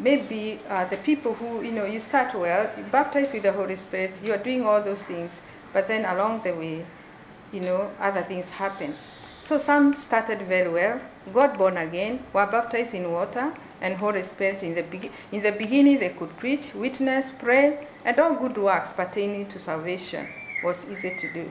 [0.00, 3.76] maybe uh, the people who, you know, you start well, you baptize with the Holy
[3.76, 5.40] Spirit, you are doing all those things,
[5.72, 6.84] but then along the way,
[7.52, 8.94] you know, other things happen.
[9.38, 14.62] So some started very well, got born again, were baptized in water and Holy Spirit.
[14.62, 18.92] In the, be- in the beginning, they could preach, witness, pray, and all good works
[18.92, 20.26] pertaining to salvation
[20.62, 21.50] was easy to do.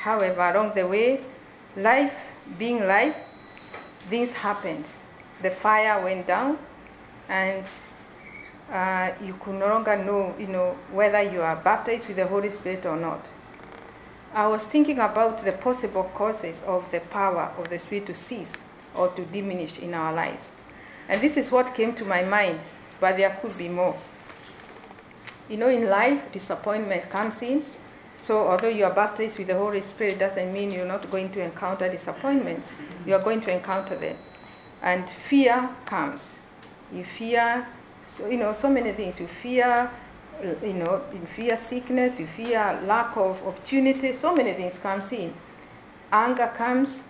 [0.00, 1.20] However, along the way,
[1.76, 2.14] life
[2.58, 3.14] being life,
[4.10, 4.86] things happened.
[5.42, 6.58] The fire went down,
[7.28, 7.64] and
[8.70, 12.50] uh, you could no longer know, you know, whether you are baptized with the Holy
[12.50, 13.28] Spirit or not.
[14.34, 18.52] I was thinking about the possible causes of the power of the Spirit to cease
[18.94, 20.52] or to diminish in our lives.
[21.08, 22.60] And this is what came to my mind,
[23.00, 23.96] but there could be more.
[25.48, 27.64] You know, in life, disappointment comes in.
[28.16, 31.42] So, although you are baptized with the Holy Spirit, doesn't mean you're not going to
[31.42, 32.68] encounter disappointments.
[33.04, 34.16] You are going to encounter them.
[34.80, 36.34] And fear comes.
[36.92, 37.66] You fear,
[38.06, 39.18] so, you know, so many things.
[39.18, 39.90] You fear
[40.42, 45.32] you know, you fear sickness, you fear lack of opportunity, so many things comes in.
[46.10, 47.02] Anger comes,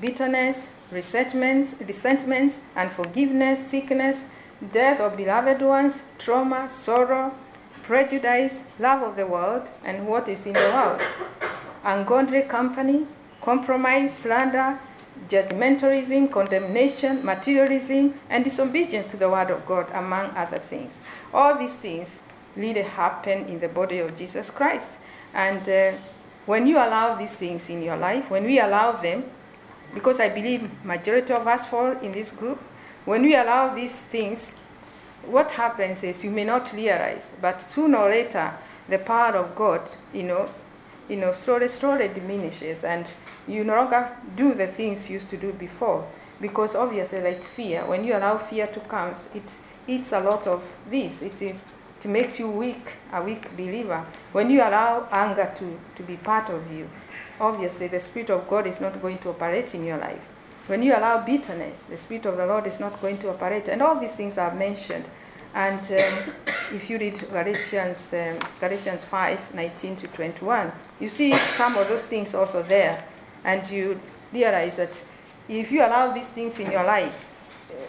[0.00, 4.24] bitterness, resentments, resentments, unforgiveness, sickness,
[4.70, 7.34] death of beloved ones, trauma, sorrow,
[7.82, 11.00] prejudice, love of the world, and what is in the world.
[11.84, 13.06] Ungodly company,
[13.40, 14.78] compromise, slander,
[15.28, 21.00] judgmentalism, condemnation, materialism, and disobedience to the word of God, among other things.
[21.34, 22.20] All these things
[22.54, 24.90] really happen in the body of Jesus Christ.
[25.34, 25.92] And uh,
[26.46, 29.24] when you allow these things in your life, when we allow them,
[29.94, 32.58] because I believe majority of us fall in this group,
[33.04, 34.52] when we allow these things,
[35.24, 38.54] what happens is you may not realize, but sooner or later,
[38.88, 40.48] the power of God, you know,
[41.08, 43.12] you know, slowly, slowly diminishes, and
[43.46, 46.06] you no longer do the things you used to do before.
[46.40, 49.52] Because obviously, like fear, when you allow fear to come, it
[49.86, 51.22] eats a lot of this.
[51.22, 51.62] It is
[52.04, 54.04] it makes you weak, a weak believer.
[54.32, 56.88] When you allow anger to, to be part of you,
[57.42, 60.22] obviously the Spirit of God is not going to operate in your life.
[60.68, 63.68] When you allow bitterness, the Spirit of the Lord is not going to operate.
[63.68, 65.04] And all these things are mentioned.
[65.54, 66.34] And um,
[66.72, 72.04] if you read Galatians, um, Galatians 5 19 to 21, you see some of those
[72.04, 73.04] things also there.
[73.44, 74.00] And you
[74.32, 75.04] realize that
[75.48, 77.14] if you allow these things in your life,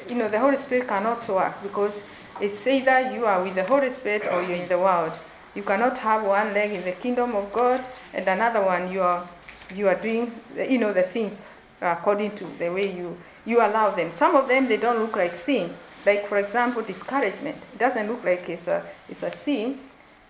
[0.10, 2.02] you know, the Holy Spirit cannot work because
[2.42, 5.14] it's either you are with the Holy Spirit or you're in the world.
[5.54, 9.28] You cannot have one leg in the kingdom of God and another one you are
[9.76, 11.44] you are doing you know the things
[11.82, 14.12] according to the way you you allow them.
[14.12, 15.74] Some of them they don't look like sin.
[16.06, 17.58] Like for example, discouragement.
[17.74, 19.80] It doesn't look like it's a it's a sin,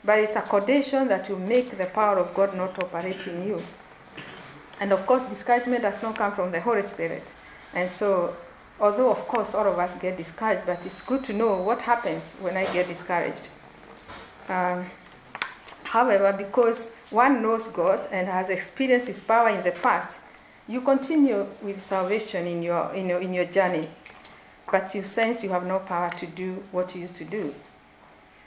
[0.03, 3.61] but it's a condition that will make the power of God not operate in you.
[4.79, 7.27] And of course, discouragement does not come from the Holy Spirit.
[7.73, 8.35] And so
[8.79, 12.23] although of course all of us get discouraged, but it's good to know what happens
[12.39, 13.47] when I get discouraged.
[14.49, 14.85] Um,
[15.83, 20.19] however, because one knows God and has experienced His power in the past,
[20.67, 23.87] you continue with salvation in your, in your, in your journey,
[24.71, 27.53] but you sense you have no power to do what you used to do.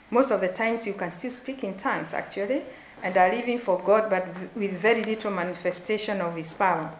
[0.09, 2.63] Most of the times you can still speak in tongues, actually,
[3.03, 6.91] and are living for God, but with very little manifestation of His power.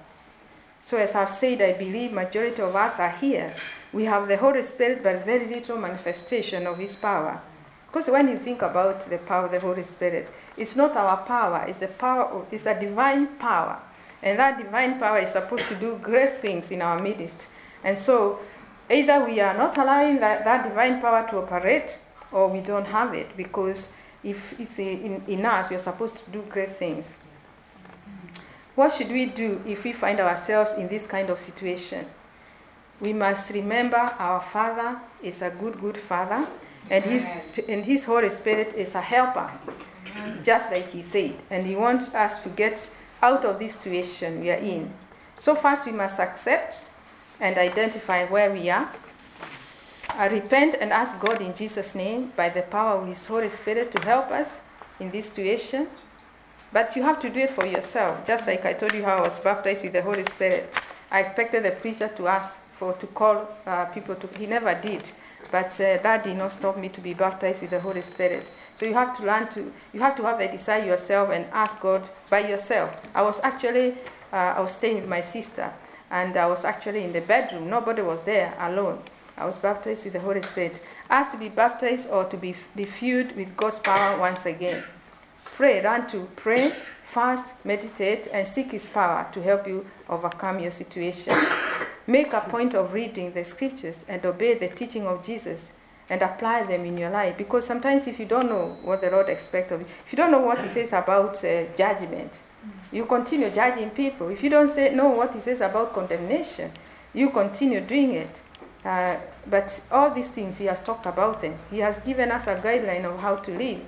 [0.79, 3.53] So, as I've said, I believe majority of us are here.
[3.91, 7.41] We have the Holy Spirit, but very little manifestation of His power.
[7.87, 11.65] Because when you think about the power of the Holy Spirit, it's not our power;
[11.67, 12.25] it's the power.
[12.25, 13.79] Of, it's a divine power,
[14.21, 17.47] and that divine power is supposed to do great things in our midst.
[17.83, 18.39] And so,
[18.89, 21.97] either we are not allowing that, that divine power to operate,
[22.31, 23.35] or we don't have it.
[23.37, 23.91] Because
[24.23, 27.13] if it's in, in us, we are supposed to do great things.
[28.75, 32.05] What should we do if we find ourselves in this kind of situation?
[32.99, 36.47] We must remember our Father is a good, good Father,
[36.89, 37.25] and His,
[37.67, 39.51] and His Holy Spirit is a helper,
[40.43, 41.35] just like He said.
[41.49, 42.89] And He wants us to get
[43.21, 44.93] out of this situation we are in.
[45.37, 46.87] So, first, we must accept
[47.39, 48.89] and identify where we are.
[50.09, 53.91] I repent and ask God in Jesus' name by the power of His Holy Spirit
[53.91, 54.61] to help us
[54.99, 55.87] in this situation.
[56.73, 58.25] But you have to do it for yourself.
[58.25, 60.73] Just like I told you how I was baptized with the Holy Spirit.
[61.11, 64.27] I expected the preacher to ask for to call uh, people to.
[64.37, 65.09] He never did,
[65.51, 68.47] but uh, that did not stop me to be baptized with the Holy Spirit.
[68.75, 69.71] So you have to learn to.
[69.93, 72.95] You have to have the desire yourself and ask God by yourself.
[73.15, 73.95] I was actually
[74.31, 75.71] uh, I was staying with my sister,
[76.11, 77.69] and I was actually in the bedroom.
[77.69, 79.01] Nobody was there, alone.
[79.37, 80.81] I was baptized with the Holy Spirit.
[81.09, 84.83] Asked to be baptized or to be, be filled with God's power once again.
[85.55, 86.73] Pray, learn to pray,
[87.07, 91.33] fast, meditate, and seek His power to help you overcome your situation.
[92.05, 95.71] Make a point of reading the scriptures and obey the teaching of Jesus
[96.09, 97.37] and apply them in your life.
[97.37, 100.31] Because sometimes, if you don't know what the Lord expects of you, if you don't
[100.31, 102.39] know what He says about uh, judgment,
[102.91, 104.29] you continue judging people.
[104.29, 106.71] If you don't say, know what He says about condemnation,
[107.13, 108.41] you continue doing it.
[108.85, 109.17] Uh,
[109.49, 111.55] but all these things He has talked about them.
[111.71, 113.81] He has given us a guideline of how to live.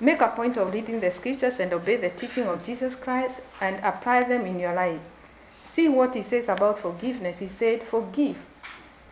[0.00, 3.84] Make a point of reading the scriptures and obey the teaching of Jesus Christ and
[3.84, 5.00] apply them in your life.
[5.64, 7.40] See what he says about forgiveness.
[7.40, 8.36] He said, Forgive.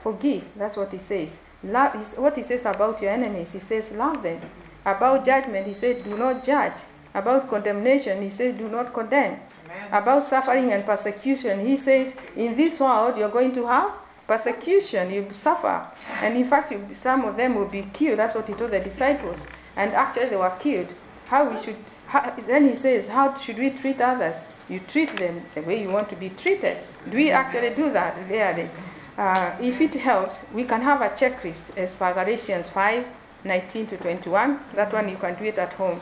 [0.03, 0.45] Forgive.
[0.57, 1.39] That's what he says.
[1.65, 3.53] Love is what he says about your enemies.
[3.53, 4.41] He says, Love them.
[4.85, 6.79] About judgment, he said, Do not judge.
[7.13, 9.41] About condemnation, he says, Do not condemn.
[9.65, 9.89] Amen.
[9.91, 13.91] About suffering and persecution, he says, In this world, you're going to have
[14.29, 15.13] persecution.
[15.13, 15.85] You suffer.
[16.21, 18.21] And in fact, you, some of them will be killed.
[18.21, 20.89] That's what he told the disciples and actually they were killed.
[21.27, 24.37] How we should, how, then he says, how should we treat others?
[24.69, 26.79] You treat them the way you want to be treated.
[27.09, 28.69] Do we actually do that really?
[29.17, 33.07] Uh, if it helps, we can have a checklist as per Galatians 5
[33.45, 34.61] 19 to 21.
[34.75, 36.01] That one you can do it at home.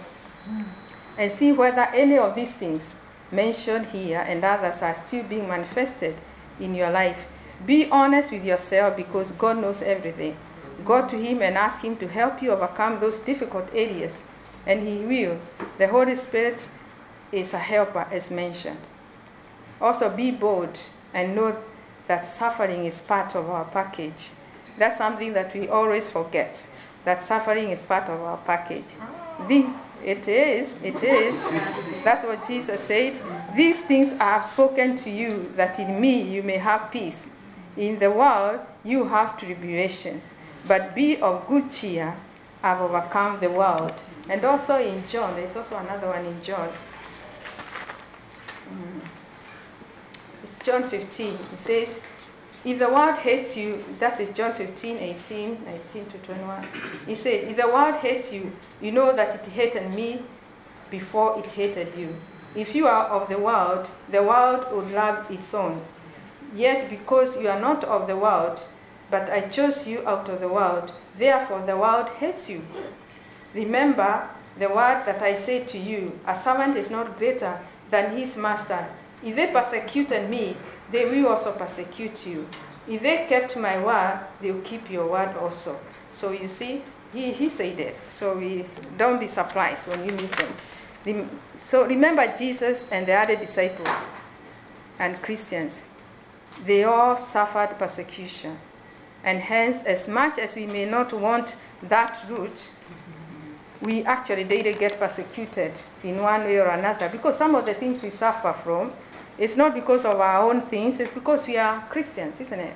[1.19, 2.95] And see whether any of these things
[3.31, 6.17] mentioned here and others are still being manifested
[6.59, 7.19] in your life.
[7.67, 10.37] Be honest with yourself because God knows everything.
[10.85, 14.23] Go to Him and ask Him to help you overcome those difficult areas,
[14.67, 15.39] and He will.
[15.79, 16.69] The Holy Spirit
[17.33, 18.79] is a helper, as mentioned.
[19.81, 20.79] Also, be bold
[21.13, 21.57] and know
[22.07, 24.31] that suffering is part of our package.
[24.79, 26.67] That's something that we always forget.
[27.05, 28.85] That suffering is part of our package.
[29.49, 29.67] This,
[30.05, 31.41] it is, it is.
[32.05, 33.15] That's what Jesus said.
[33.57, 37.27] These things I have spoken to you, that in me you may have peace.
[37.77, 40.23] In the world you have tribulations
[40.67, 42.17] but be of good cheer,
[42.63, 43.95] I've overcome the world.
[44.29, 46.69] And also in John, there's also another one in John.
[48.71, 49.01] Mm.
[50.43, 51.35] It's John 15.
[51.35, 52.03] It says,
[52.65, 56.69] If the world hates you, that is John 15, 18, 19 to 21.
[57.07, 58.51] He said, If the world hates you,
[58.81, 60.23] you know that it hated me
[60.91, 62.17] before it hated you.
[62.55, 65.83] If you are of the world, the world would love its own.
[66.55, 68.61] Yet because you are not of the world,
[69.11, 72.65] but I chose you out of the world, therefore the world hates you.
[73.55, 74.29] Remember
[74.59, 77.59] the word that I said to you A servant is not greater
[77.91, 78.87] than his master.
[79.23, 80.57] If they persecuted me,
[80.91, 82.47] they will also persecute you.
[82.87, 85.79] If they kept my word, they will keep your word also.
[86.15, 86.83] So you see,
[87.13, 87.97] he, he said it.
[88.11, 88.67] So we
[88.99, 91.31] don't be surprised when you meet them.
[91.59, 93.89] So remember Jesus and the other disciples
[94.99, 95.83] and Christians.
[96.65, 98.59] They all suffered persecution.
[99.25, 102.69] And hence, as much as we may not want that route,
[103.81, 107.09] we actually daily get persecuted in one way or another.
[107.09, 108.93] Because some of the things we suffer from
[109.39, 112.75] it's not because of our own things it's because we are christians isn't it?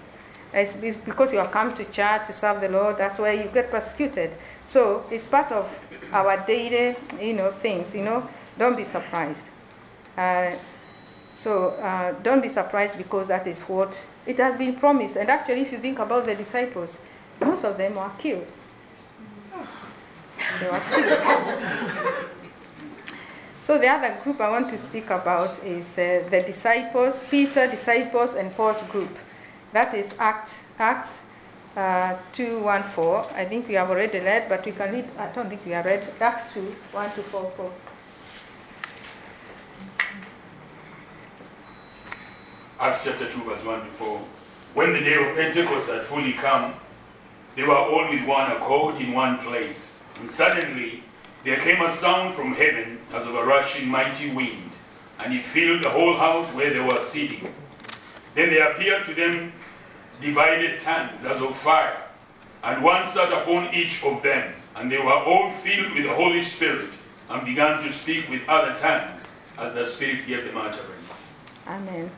[0.53, 3.71] It's, because you have come to church to serve the lord that's why you get
[3.71, 4.33] persecuted.
[4.65, 5.73] So it's part of
[6.13, 8.29] our daily you know things you know?
[8.59, 9.49] Don't be surprised.
[10.17, 10.53] Uh,
[11.39, 15.61] so uh, don't be surprised because that is what it has been promised and actually
[15.61, 16.99] if you think about the disciples
[17.41, 18.45] most of them were killed
[23.59, 28.35] so the other group I want to speak about is uh, the disciples, Peter, disciples,
[28.35, 29.11] and Paul's group.
[29.73, 31.23] That is Acts, Acts
[31.77, 33.27] uh, 2, 1, 4.
[33.35, 35.85] I think we have already read, but we can read, I don't think we have
[35.85, 36.61] read Acts 2,
[36.93, 37.73] 1 to 4, 4.
[42.81, 44.21] Acts chapter 2, verse 1 to 4.
[44.75, 46.75] When the day of Pentecost had fully come,
[47.57, 50.05] they were all with one accord in one place.
[50.21, 51.03] And suddenly
[51.43, 54.71] there came a sound from heaven as of a rushing mighty wind,
[55.19, 57.53] and it filled the whole house where they were sitting.
[58.37, 59.53] Then there appeared to them
[60.21, 62.01] divided tongues as of fire,
[62.63, 66.43] and one sat upon each of them, and they were all filled with the Holy
[66.43, 66.91] Spirit,
[67.29, 71.33] and began to speak with other tongues as the Spirit gave them utterance.
[71.67, 72.09] Amen.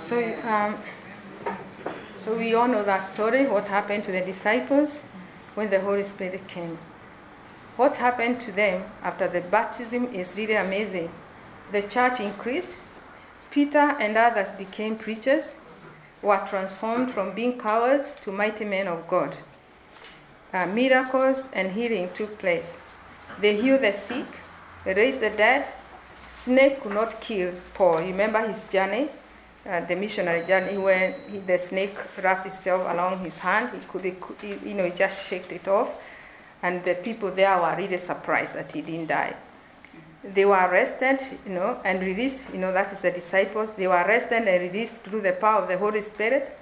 [0.00, 0.76] So, um,
[2.20, 5.04] so we all know that story, what happened to the disciples
[5.54, 6.78] when the Holy Spirit came.
[7.76, 11.10] What happened to them after the baptism is really amazing.
[11.70, 12.78] The church increased,
[13.50, 15.56] Peter and others became preachers,
[16.22, 19.36] were transformed from being cowards to mighty men of God.
[20.52, 22.78] Uh, miracles and healing took place.
[23.40, 24.26] They healed the sick,
[24.84, 25.68] raised the dead.
[26.26, 27.98] Snake could not kill Paul.
[27.98, 29.10] Remember his journey,
[29.66, 33.70] uh, the missionary journey, when he, the snake wrapped itself along his hand.
[33.72, 34.04] He could,
[34.40, 35.90] he you know, he just shaked it off
[36.62, 39.34] and the people there were really surprised that he didn't die.
[40.22, 43.70] They were arrested, you know, and released, you know, that is the disciples.
[43.76, 46.58] They were arrested and released through the power of the Holy Spirit.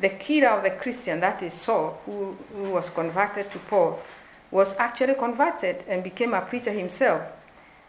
[0.00, 4.00] The killer of the Christian, that is Saul, who, who was converted to Paul,
[4.50, 7.22] was actually converted and became a preacher himself.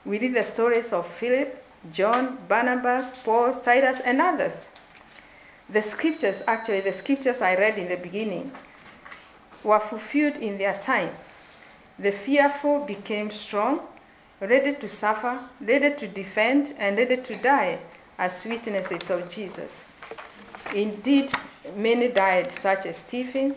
[0.06, 1.59] We read the stories of Philip,
[1.91, 4.67] John, Barnabas, Paul, Silas, and others.
[5.69, 8.51] The scriptures, actually, the scriptures I read in the beginning,
[9.63, 11.11] were fulfilled in their time.
[11.97, 13.82] The fearful became strong,
[14.39, 17.80] ready to suffer, ready to defend, and ready to die
[18.17, 19.86] as witnesses of Jesus.
[20.73, 21.32] Indeed,
[21.75, 23.55] many died, such as Stephen,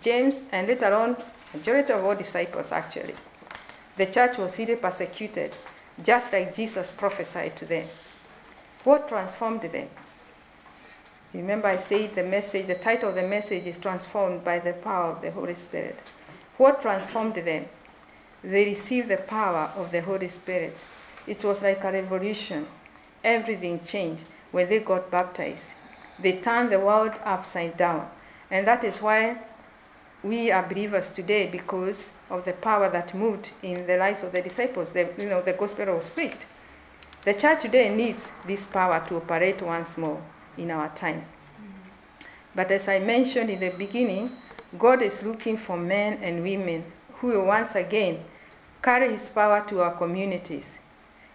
[0.00, 1.16] James, and later on,
[1.52, 3.14] majority of all disciples actually.
[3.96, 5.54] The church was really persecuted,
[6.04, 7.86] just like Jesus prophesied to them.
[8.84, 9.88] What transformed them?
[11.32, 15.12] Remember, I said the message, the title of the message is Transformed by the Power
[15.12, 15.98] of the Holy Spirit.
[16.56, 17.66] What transformed them?
[18.42, 20.84] They received the power of the Holy Spirit.
[21.26, 22.66] It was like a revolution.
[23.22, 25.66] Everything changed when they got baptized.
[26.18, 28.10] They turned the world upside down.
[28.50, 29.38] And that is why
[30.22, 34.42] we are believers today because of the power that moved in the lives of the
[34.42, 34.92] disciples.
[34.92, 36.44] The, you know, the gospel was preached.
[37.24, 40.22] The church today needs this power to operate once more
[40.56, 41.24] in our time.
[42.54, 44.36] But as I mentioned in the beginning,
[44.78, 48.24] God is looking for men and women who will once again
[48.82, 50.66] carry his power to our communities.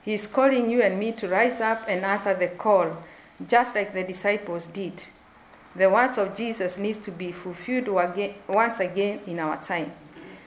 [0.04, 3.04] He is calling you and me to rise up and answer the call,
[3.48, 5.04] just like the disciples did.
[5.76, 9.92] The words of Jesus needs to be fulfilled once again in our time.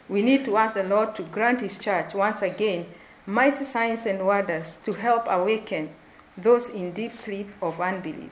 [0.08, 2.86] We need to ask the Lord to grant his church once again
[3.26, 5.90] mighty signs and wonders to help awaken
[6.36, 8.30] those in deep sleep of unbelief.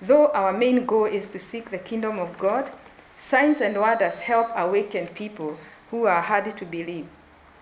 [0.00, 2.70] Though our main goal is to seek the kingdom of God,
[3.18, 5.58] signs and wonders help awaken people
[5.90, 7.08] who are hard to believe.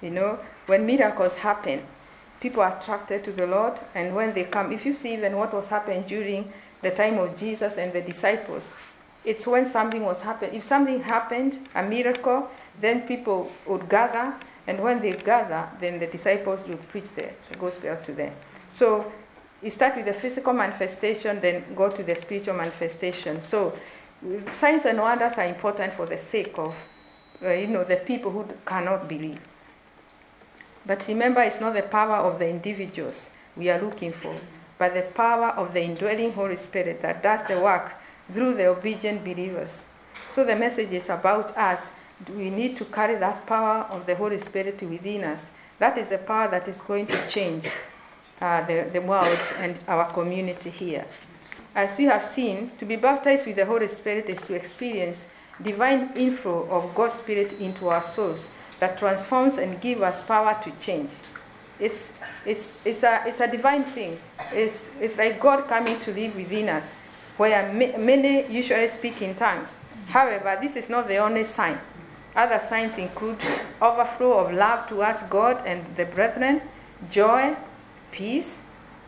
[0.02, 1.82] You know, when miracles happen,
[2.40, 5.54] people are attracted to the Lord, and when they come, if you see even what
[5.54, 6.52] was happening during
[6.82, 8.72] the time of Jesus and the disciples,
[9.24, 10.54] it's when something was happening.
[10.54, 12.48] If something happened, a miracle,
[12.80, 14.34] then people would gather,
[14.66, 18.32] and when they gather, then the disciples would preach the, gospel to them.
[18.68, 19.10] So
[19.62, 23.40] you start with the physical manifestation, then go to the spiritual manifestation.
[23.40, 23.76] So,
[24.50, 26.74] signs and wonders are important for the sake of,
[27.42, 29.40] uh, you know, the people who cannot believe.
[30.86, 34.34] But remember, it's not the power of the individuals we are looking for,
[34.78, 37.94] but the power of the indwelling Holy Spirit that does the work
[38.32, 39.86] through the obedient believers.
[40.30, 41.92] So the message is about us.
[42.28, 45.40] We need to carry that power of the Holy Spirit within us.
[45.78, 47.68] That is the power that is going to change
[48.40, 51.06] uh, the, the world and our community here.
[51.74, 55.26] As we have seen, to be baptized with the Holy Spirit is to experience
[55.62, 58.48] divine inflow of God's Spirit into our souls
[58.80, 61.10] that transforms and gives us power to change.
[61.80, 62.12] It's,
[62.44, 64.18] it's, it's, a, it's a divine thing.
[64.52, 66.84] It's, it's like God coming to live within us,
[67.36, 69.68] where many usually speak in tongues.
[70.08, 71.78] However, this is not the only sign.
[72.34, 73.38] Other signs include
[73.80, 76.62] overflow of love towards God and the brethren,
[77.10, 77.56] joy,
[78.12, 78.62] peace,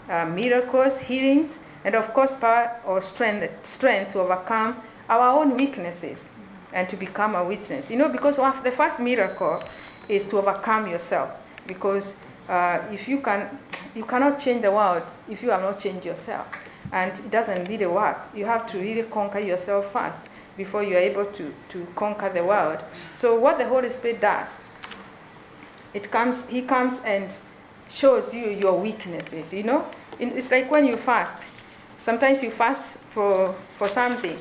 [0.09, 4.77] uh, miracles, healings, and of course, power or strength, strength to overcome
[5.09, 6.31] our own weaknesses
[6.73, 7.91] and to become a witness.
[7.91, 9.63] You know, because the first miracle
[10.09, 11.31] is to overcome yourself.
[11.67, 12.17] Because
[12.51, 13.59] uh, if you can,
[13.95, 16.49] you cannot change the world if you have not changed yourself,
[16.93, 18.19] and it doesn't really work.
[18.35, 20.19] You have to really conquer yourself first
[20.57, 22.81] before you are able to, to conquer the world.
[23.15, 24.49] So what the Holy Spirit does,
[25.95, 27.33] it comes, He comes and
[27.89, 29.53] shows you your weaknesses.
[29.53, 29.87] You know,
[30.19, 31.45] it's like when you fast.
[31.99, 34.39] Sometimes you fast for for something,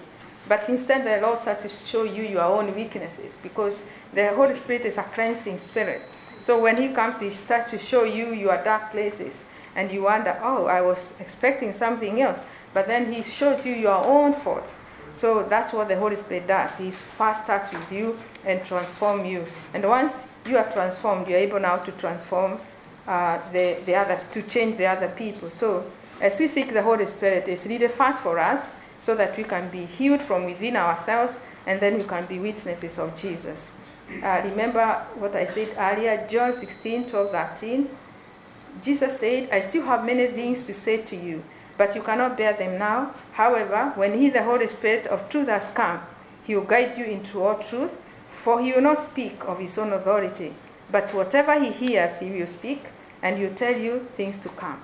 [0.47, 4.86] but instead, the Lord starts to show you your own weaknesses because the Holy Spirit
[4.86, 6.01] is a cleansing spirit.
[6.42, 9.44] So when He comes, He starts to show you your dark places.
[9.76, 12.40] And you wonder, oh, I was expecting something else.
[12.74, 14.78] But then He shows you your own faults.
[15.14, 16.78] So that's what the Holy Spirit does.
[16.78, 19.46] He first starts with you and transform you.
[19.74, 22.60] And once you are transformed, you're able now to transform
[23.08, 25.50] uh, the, the other, to change the other people.
[25.50, 25.84] So
[26.22, 29.70] as we seek the Holy Spirit, it's really fast for us so that we can
[29.70, 33.70] be healed from within ourselves and then we can be witnesses of Jesus.
[34.24, 37.89] Uh, remember what I said earlier, John 16, 12, 13.
[38.82, 41.43] Jesus said, I still have many things to say to you,
[41.78, 43.14] but you cannot bear them now.
[43.34, 46.01] However, when He, the Holy Spirit of truth, has come,
[46.43, 47.91] He will guide you into all truth,
[48.43, 50.53] for He will not speak of His own authority,
[50.91, 52.84] but whatever He hears, He will speak,
[53.22, 54.82] and He will tell you things to come.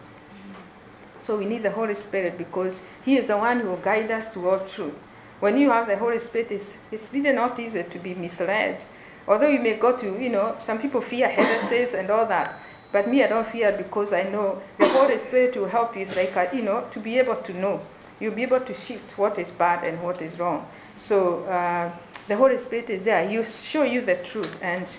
[1.20, 4.32] So we need the Holy Spirit because He is the one who will guide us
[4.34, 4.94] to all truth.
[5.40, 8.84] When you have the Holy Spirit, it's, it's really not easy to be misled.
[9.28, 12.60] Although you may go to, you know, some people fear heresies and all that.
[12.92, 16.04] But me, I don't fear because I know the Holy Spirit will help you.
[16.04, 17.82] It's like, a, you know, to be able to know.
[18.20, 20.68] You'll be able to shift what is bad and what is wrong.
[20.96, 21.92] So uh,
[22.28, 23.28] the Holy Spirit is there.
[23.28, 24.90] He'll show you the truth, and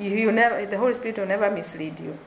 [0.00, 2.18] you, you never, the Holy Spirit will never mislead you.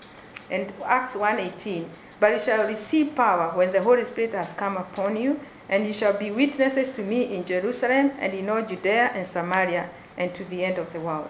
[0.50, 1.88] And Acts 1.18,
[2.20, 5.92] but you shall receive power when the Holy Spirit has come upon you, and you
[5.92, 10.46] shall be witnesses to me in Jerusalem and in all Judea and Samaria and to
[10.46, 11.30] the end of the world.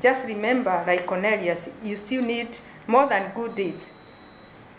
[0.00, 2.48] Just remember, like Cornelius, you still need
[2.86, 3.92] more than good deeds.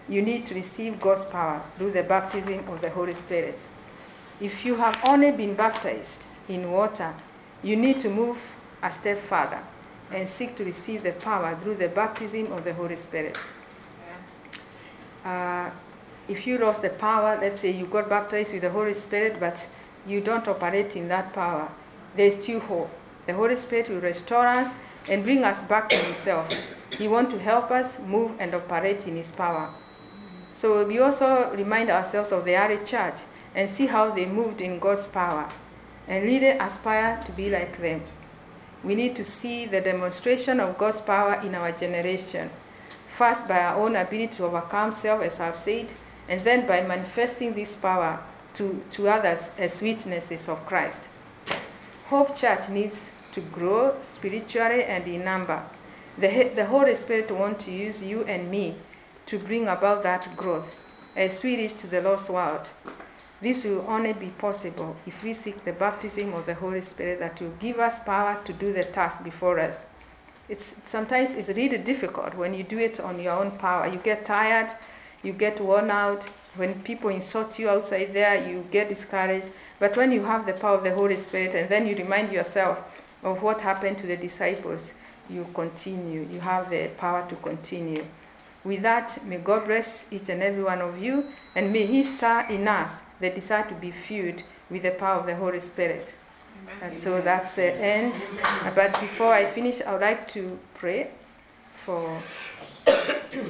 [0.07, 3.57] You need to receive God's power through the baptism of the Holy Spirit.
[4.39, 7.13] If you have only been baptized in water,
[7.63, 8.37] you need to move
[8.83, 9.59] a step further
[10.11, 13.37] and seek to receive the power through the baptism of the Holy Spirit
[15.27, 15.69] uh,
[16.27, 19.67] if you lost the power, let's say you got baptized with the Holy Spirit, but
[20.05, 21.69] you don't operate in that power,
[22.15, 22.89] there's still hope.
[23.25, 24.73] The Holy Spirit will restore us
[25.09, 26.47] and bring us back to Himself.
[26.97, 29.73] He wants to help us move and operate in His power.
[30.53, 33.15] So we also remind ourselves of the early church
[33.53, 35.47] and see how they moved in God's power
[36.07, 38.01] and really aspire to be like them.
[38.83, 42.49] We need to see the demonstration of God's power in our generation
[43.17, 45.87] first by our own ability to overcome self, as I've said,
[46.29, 48.19] and then by manifesting this power
[48.53, 50.99] to, to others as witnesses of Christ.
[52.09, 55.63] Hope Church needs to grow spiritually and in number.
[56.17, 58.75] The, the Holy Spirit wants to use you and me
[59.27, 60.75] to bring about that growth
[61.15, 62.67] as we reach to the lost world.
[63.39, 67.39] This will only be possible if we seek the baptism of the Holy Spirit that
[67.39, 69.85] will give us power to do the task before us
[70.49, 73.87] it's sometimes it's really difficult when you do it on your own power.
[73.87, 74.71] You get tired,
[75.23, 76.23] you get worn out.
[76.55, 79.47] When people insult you outside there, you get discouraged.
[79.79, 82.79] But when you have the power of the Holy Spirit and then you remind yourself
[83.23, 84.93] of what happened to the disciples,
[85.29, 86.27] you continue.
[86.31, 88.05] You have the power to continue.
[88.63, 92.45] With that, may God bless each and every one of you, and may He stir
[92.49, 96.13] in us the desire to be filled with the power of the Holy Spirit.
[96.81, 98.13] And so that's the end.
[98.75, 101.11] But before I finish, I would like to pray
[101.85, 102.19] for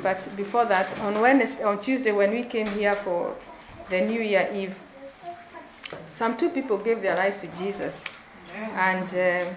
[0.01, 3.35] But before that, on Wednesday, on Tuesday, when we came here for
[3.89, 4.75] the New Year Eve,
[6.09, 8.03] some two people gave their lives to Jesus,
[8.57, 9.53] and uh,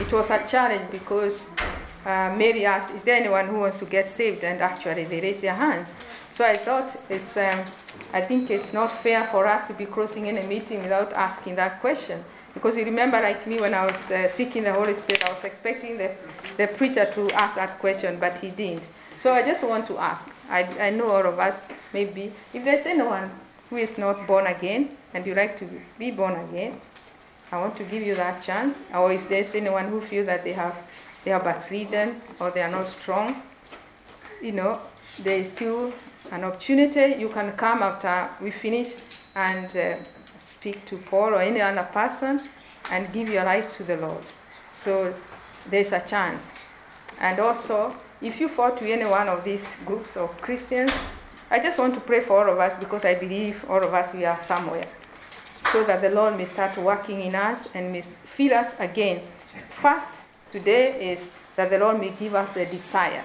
[0.00, 1.48] it was a challenge because
[2.04, 5.42] uh, Mary asked, "Is there anyone who wants to get saved?" And actually, they raised
[5.42, 5.88] their hands.
[6.32, 7.64] So I thought it's, um,
[8.12, 11.56] I think it's not fair for us to be crossing in a meeting without asking
[11.56, 12.22] that question.
[12.52, 15.44] Because you remember, like me, when I was uh, seeking the Holy Spirit, I was
[15.44, 16.10] expecting the,
[16.56, 18.84] the preacher to ask that question, but he didn't.
[19.22, 20.28] So I just want to ask.
[20.50, 23.30] I, I know all of us, maybe, if there's anyone
[23.70, 25.68] who is not born again and you like to
[25.98, 26.80] be born again,
[27.52, 28.76] I want to give you that chance.
[28.94, 30.76] Or if there's anyone who feels that they have
[31.24, 33.42] they are backslidden or they are not strong,
[34.40, 34.80] you know,
[35.18, 35.92] there is still
[36.30, 37.20] an opportunity.
[37.20, 38.94] You can come after we finish
[39.34, 39.96] and uh,
[40.38, 42.40] speak to Paul or any other person
[42.90, 44.22] and give your life to the Lord.
[44.72, 45.12] So
[45.68, 46.46] there's a chance.
[47.18, 50.92] And also, if you fall to any one of these groups of Christians,
[51.50, 54.14] I just want to pray for all of us because I believe all of us
[54.14, 54.86] we are somewhere.
[55.76, 59.20] So that the Lord may start working in us and may fill us again.
[59.68, 60.10] First,
[60.50, 63.22] today is that the Lord may give us the desire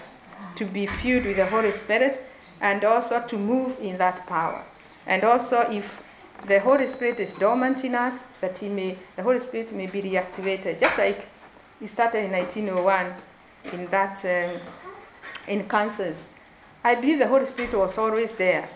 [0.58, 2.22] to be filled with the Holy Spirit
[2.60, 4.66] and also to move in that power.
[5.06, 6.04] And also, if
[6.45, 10.02] the Holy Spirit is dormant in us, that he may, the Holy Spirit may be
[10.02, 11.26] reactivated, just like
[11.80, 13.14] it started in 1901
[13.72, 14.60] in that um,
[15.47, 16.28] in Kansas.
[16.84, 18.68] I believe the Holy Spirit was always there,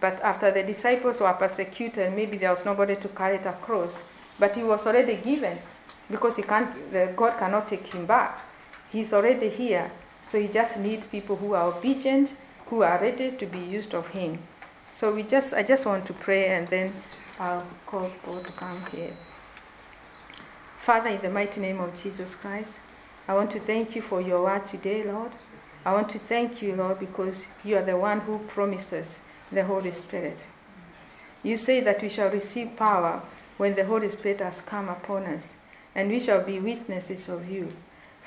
[0.00, 3.96] but after the disciples were persecuted, maybe there was nobody to carry it across.
[4.38, 5.58] But he was already given,
[6.10, 8.40] because he can't, the, God cannot take him back.
[8.90, 9.90] He's already here,
[10.28, 12.32] so he just needs people who are obedient,
[12.66, 14.38] who are ready to be used of him.
[14.92, 16.92] So we just, I just want to pray, and then
[17.38, 19.12] I'll call God to come here.
[20.80, 22.74] Father, in the mighty name of Jesus Christ,
[23.26, 25.32] I want to thank you for your word today, Lord.
[25.84, 29.20] I want to thank you, Lord, because you are the one who promised us
[29.52, 30.38] the Holy Spirit.
[31.42, 33.22] You say that we shall receive power
[33.56, 35.54] when the Holy Spirit has come upon us,
[35.94, 37.68] and we shall be witnesses of you.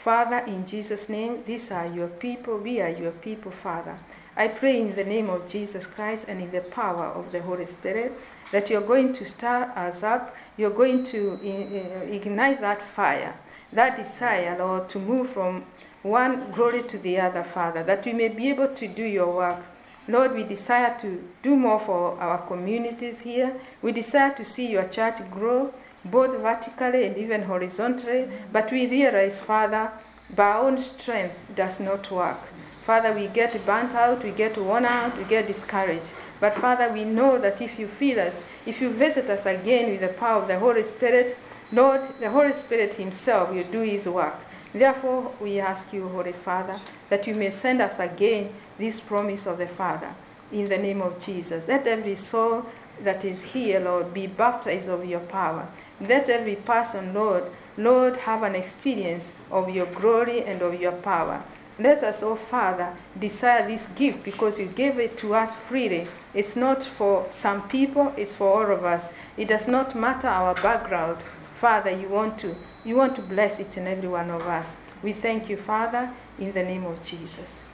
[0.03, 3.97] Father, in Jesus' name, these are your people, we are your people, Father.
[4.37, 7.65] I pray in the name of Jesus Christ and in the power of the Holy
[7.65, 8.13] Spirit
[8.51, 13.33] that you're going to stir us up, you're going to eh, eh, ignite that fire,
[13.73, 15.65] that desire, Lord, to move from
[16.03, 19.63] one glory to the other, Father, that we may be able to do your work.
[20.07, 23.53] Lord, we desire to do more for our communities here.
[23.81, 25.73] We desire to see your church grow,
[26.05, 28.29] both vertically and even horizontally.
[28.51, 29.91] But we realize, Father,
[30.35, 32.37] by our own strength does not work.
[32.85, 36.05] Father, we get burnt out, we get worn out, we get discouraged.
[36.39, 40.01] But Father, we know that if you fill us, if you visit us again with
[40.01, 41.37] the power of the Holy Spirit,
[41.73, 44.35] Lord, the Holy Spirit Himself will do His work.
[44.73, 46.79] Therefore, we ask you, Holy Father,
[47.09, 50.13] that you may send us again this promise of the Father
[50.51, 51.67] in the name of Jesus.
[51.67, 52.65] Let every soul
[53.03, 55.67] that is here, Lord, be baptized of your power.
[55.99, 57.43] Let every person, Lord,
[57.77, 61.43] Lord, have an experience of your glory and of your power.
[61.79, 66.07] Let us, oh Father, desire this gift because you gave it to us freely.
[66.33, 69.11] It's not for some people, it's for all of us.
[69.37, 71.19] It does not matter our background.
[71.61, 74.75] Father, you want to you want to bless each and every one of us.
[75.03, 76.09] We thank you, Father,
[76.39, 77.66] in the name of Jesus.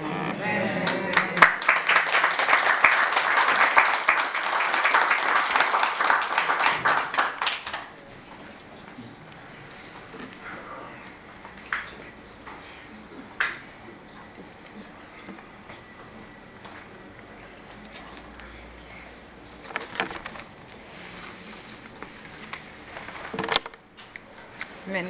[0.00, 0.84] Amen.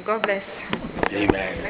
[0.03, 0.63] God bless.
[1.11, 1.64] Amen.